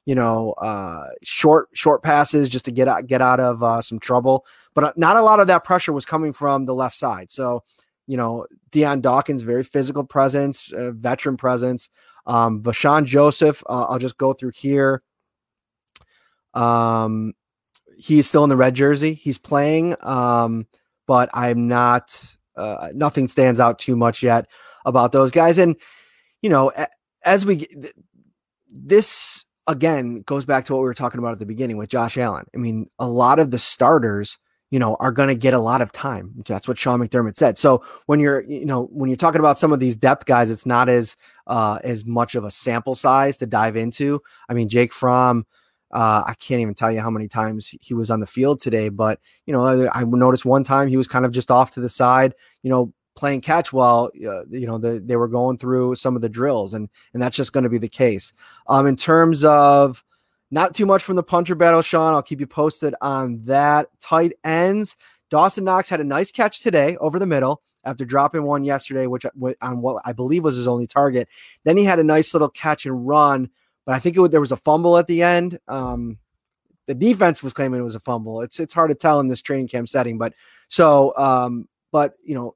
you 0.05 0.15
know, 0.15 0.53
uh, 0.53 1.09
short 1.23 1.69
short 1.73 2.01
passes 2.03 2.49
just 2.49 2.65
to 2.65 2.71
get 2.71 2.87
out 2.87 3.07
get 3.07 3.21
out 3.21 3.39
of 3.39 3.63
uh, 3.63 3.81
some 3.81 3.99
trouble. 3.99 4.45
But 4.73 4.83
uh, 4.83 4.93
not 4.95 5.17
a 5.17 5.21
lot 5.21 5.39
of 5.39 5.47
that 5.47 5.63
pressure 5.63 5.91
was 5.91 6.05
coming 6.05 6.31
from 6.31 6.65
the 6.65 6.75
left 6.75 6.95
side. 6.95 7.31
So, 7.31 7.63
you 8.07 8.17
know, 8.17 8.45
Dion 8.71 9.01
Dawkins, 9.01 9.41
very 9.41 9.63
physical 9.63 10.03
presence, 10.03 10.71
uh, 10.71 10.91
veteran 10.91 11.37
presence. 11.37 11.89
Um, 12.27 12.63
Vosean 12.63 13.05
Joseph, 13.05 13.63
uh, 13.67 13.85
I'll 13.89 13.99
just 13.99 14.17
go 14.17 14.33
through 14.33 14.51
here. 14.55 15.03
Um, 16.53 17.33
he's 17.97 18.27
still 18.27 18.43
in 18.43 18.49
the 18.49 18.55
red 18.55 18.73
jersey. 18.73 19.13
He's 19.13 19.37
playing, 19.37 19.95
um, 20.01 20.65
but 21.07 21.29
I'm 21.33 21.67
not 21.67 22.35
uh, 22.57 22.89
nothing 22.93 23.27
stands 23.27 23.59
out 23.59 23.79
too 23.79 23.95
much 23.95 24.23
yet 24.23 24.47
about 24.85 25.11
those 25.11 25.31
guys. 25.31 25.57
And, 25.57 25.75
you 26.41 26.49
know, 26.49 26.71
as 27.23 27.45
we 27.45 27.67
this 28.71 29.45
again 29.67 30.21
goes 30.21 30.45
back 30.45 30.65
to 30.65 30.73
what 30.73 30.79
we 30.79 30.85
were 30.85 30.93
talking 30.93 31.19
about 31.19 31.31
at 31.31 31.39
the 31.39 31.45
beginning 31.45 31.77
with 31.77 31.89
Josh 31.89 32.17
Allen. 32.17 32.45
I 32.53 32.57
mean, 32.57 32.89
a 32.99 33.07
lot 33.07 33.39
of 33.39 33.51
the 33.51 33.57
starters, 33.57 34.37
you 34.69 34.79
know, 34.79 34.95
are 34.99 35.11
going 35.11 35.29
to 35.29 35.35
get 35.35 35.53
a 35.53 35.59
lot 35.59 35.81
of 35.81 35.91
time. 35.91 36.33
That's 36.47 36.67
what 36.67 36.77
Sean 36.77 36.99
McDermott 36.99 37.35
said. 37.35 37.57
So 37.57 37.83
when 38.05 38.19
you're, 38.19 38.43
you 38.43 38.65
know, 38.65 38.85
when 38.91 39.09
you're 39.09 39.17
talking 39.17 39.39
about 39.39 39.57
some 39.57 39.73
of 39.73 39.79
these 39.79 39.95
depth 39.95 40.25
guys, 40.25 40.51
it's 40.51 40.65
not 40.65 40.89
as 40.89 41.15
uh, 41.47 41.79
as 41.83 42.05
much 42.05 42.35
of 42.35 42.43
a 42.43 42.51
sample 42.51 42.95
size 42.95 43.37
to 43.37 43.45
dive 43.45 43.75
into. 43.75 44.21
I 44.49 44.53
mean, 44.53 44.69
Jake 44.69 44.93
Fromm 44.93 45.45
uh, 45.95 46.23
I 46.27 46.33
can't 46.33 46.59
even 46.59 46.73
tell 46.73 46.91
you 46.91 46.99
how 46.99 47.09
many 47.09 47.29
times 47.29 47.73
he 47.79 47.93
was 47.93 48.11
on 48.11 48.19
the 48.19 48.27
field 48.27 48.59
today, 48.59 48.89
but 48.89 49.17
you 49.45 49.53
know, 49.53 49.87
I, 49.93 50.03
noticed 50.03 50.43
one 50.43 50.65
time 50.65 50.89
he 50.89 50.97
was 50.97 51.07
kind 51.07 51.25
of 51.25 51.31
just 51.31 51.49
off 51.49 51.71
to 51.71 51.79
the 51.79 51.87
side, 51.87 52.35
you 52.63 52.69
know, 52.69 52.93
playing 53.15 53.39
catch 53.39 53.71
while 53.71 54.11
uh, 54.27 54.43
you 54.49 54.67
know 54.67 54.77
the, 54.77 55.01
they 55.03 55.15
were 55.15 55.29
going 55.29 55.57
through 55.57 55.95
some 55.95 56.17
of 56.17 56.21
the 56.21 56.27
drills, 56.27 56.73
and 56.73 56.89
and 57.13 57.23
that's 57.23 57.37
just 57.37 57.53
going 57.53 57.63
to 57.63 57.69
be 57.69 57.77
the 57.77 57.87
case. 57.87 58.33
Um, 58.67 58.87
in 58.87 58.97
terms 58.97 59.45
of 59.45 60.03
not 60.51 60.75
too 60.75 60.85
much 60.85 61.01
from 61.01 61.15
the 61.15 61.23
punter 61.23 61.55
battle, 61.55 61.81
Sean. 61.81 62.13
I'll 62.13 62.21
keep 62.21 62.41
you 62.41 62.47
posted 62.47 62.93
on 62.99 63.41
that. 63.43 63.87
Tight 64.01 64.33
ends. 64.43 64.97
Dawson 65.29 65.63
Knox 65.63 65.87
had 65.87 66.01
a 66.01 66.03
nice 66.03 66.29
catch 66.29 66.59
today 66.59 66.97
over 66.97 67.19
the 67.19 67.25
middle 67.25 67.61
after 67.85 68.03
dropping 68.03 68.43
one 68.43 68.65
yesterday, 68.65 69.07
which 69.07 69.25
on 69.61 69.81
what 69.81 70.01
I 70.05 70.11
believe 70.11 70.43
was 70.43 70.57
his 70.57 70.67
only 70.67 70.87
target. 70.87 71.29
Then 71.63 71.77
he 71.77 71.85
had 71.85 71.99
a 71.99 72.03
nice 72.03 72.33
little 72.33 72.49
catch 72.49 72.85
and 72.85 73.07
run 73.07 73.49
but 73.85 73.95
I 73.95 73.99
think 73.99 74.17
it, 74.17 74.31
there 74.31 74.41
was 74.41 74.51
a 74.51 74.57
fumble 74.57 74.97
at 74.97 75.07
the 75.07 75.23
end. 75.23 75.59
Um, 75.67 76.17
the 76.87 76.95
defense 76.95 77.41
was 77.41 77.53
claiming 77.53 77.79
it 77.79 77.83
was 77.83 77.95
a 77.95 77.99
fumble. 77.99 78.41
It's 78.41 78.59
it's 78.59 78.73
hard 78.73 78.89
to 78.89 78.95
tell 78.95 79.19
in 79.19 79.27
this 79.27 79.41
training 79.41 79.67
camp 79.67 79.89
setting, 79.89 80.17
but 80.17 80.33
so 80.67 81.15
um, 81.17 81.67
but 81.91 82.13
you 82.23 82.35
know, 82.35 82.55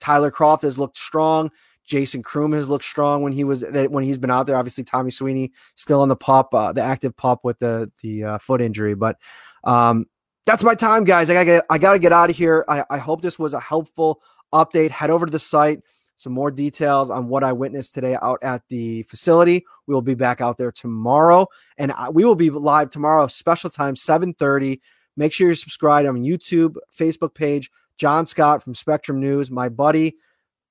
Tyler 0.00 0.30
Kroft 0.30 0.62
has 0.62 0.78
looked 0.78 0.96
strong. 0.96 1.50
Jason 1.84 2.22
Croom 2.22 2.52
has 2.52 2.68
looked 2.68 2.84
strong 2.84 3.22
when 3.22 3.32
he 3.32 3.44
was 3.44 3.64
when 3.88 4.04
he's 4.04 4.18
been 4.18 4.30
out 4.30 4.46
there. 4.46 4.56
Obviously, 4.56 4.84
Tommy 4.84 5.10
Sweeney 5.10 5.52
still 5.74 6.00
on 6.00 6.08
the 6.08 6.16
pop, 6.16 6.54
uh, 6.54 6.72
the 6.72 6.82
active 6.82 7.16
pop 7.16 7.44
with 7.44 7.58
the 7.58 7.90
the 8.02 8.24
uh, 8.24 8.38
foot 8.38 8.60
injury. 8.60 8.94
But 8.94 9.18
um, 9.64 10.06
that's 10.46 10.62
my 10.62 10.74
time, 10.74 11.04
guys. 11.04 11.28
I 11.28 11.34
gotta 11.34 11.46
get 11.46 11.64
I 11.68 11.78
gotta 11.78 11.98
get 11.98 12.12
out 12.12 12.30
of 12.30 12.36
here. 12.36 12.64
I, 12.68 12.84
I 12.88 12.98
hope 12.98 13.20
this 13.20 13.38
was 13.38 13.52
a 13.52 13.60
helpful 13.60 14.22
update. 14.52 14.90
Head 14.90 15.10
over 15.10 15.26
to 15.26 15.32
the 15.32 15.38
site 15.38 15.80
some 16.22 16.32
more 16.32 16.50
details 16.50 17.10
on 17.10 17.28
what 17.28 17.44
I 17.44 17.52
witnessed 17.52 17.94
today 17.94 18.16
out 18.22 18.38
at 18.42 18.62
the 18.68 19.02
facility. 19.04 19.64
We 19.86 19.94
will 19.94 20.02
be 20.02 20.14
back 20.14 20.40
out 20.40 20.58
there 20.58 20.72
tomorrow, 20.72 21.46
and 21.78 21.92
we 22.12 22.24
will 22.24 22.34
be 22.34 22.50
live 22.50 22.90
tomorrow, 22.90 23.26
special 23.26 23.70
time, 23.70 23.96
7:30. 23.96 24.80
Make 25.16 25.32
sure 25.32 25.48
you're 25.48 25.54
subscribed 25.54 26.08
on 26.08 26.22
YouTube, 26.22 26.76
Facebook 26.96 27.34
page. 27.34 27.70
John 27.98 28.24
Scott 28.24 28.62
from 28.62 28.74
Spectrum 28.74 29.20
News, 29.20 29.50
my 29.50 29.68
buddy, 29.68 30.16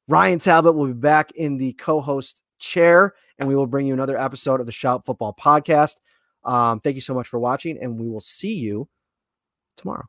Ryan 0.07 0.39
Talbot 0.39 0.75
will 0.75 0.87
be 0.87 0.93
back 0.93 1.31
in 1.31 1.57
the 1.57 1.73
co-host 1.73 2.41
chair, 2.59 3.13
and 3.39 3.47
we 3.47 3.55
will 3.55 3.67
bring 3.67 3.87
you 3.87 3.93
another 3.93 4.17
episode 4.17 4.59
of 4.59 4.65
the 4.65 4.71
Shout 4.71 5.05
Football 5.05 5.35
Podcast. 5.39 5.97
Um, 6.43 6.79
thank 6.79 6.95
you 6.95 7.01
so 7.01 7.13
much 7.13 7.27
for 7.27 7.39
watching, 7.39 7.77
and 7.81 7.99
we 7.99 8.09
will 8.09 8.21
see 8.21 8.55
you 8.55 8.89
tomorrow. 9.77 10.05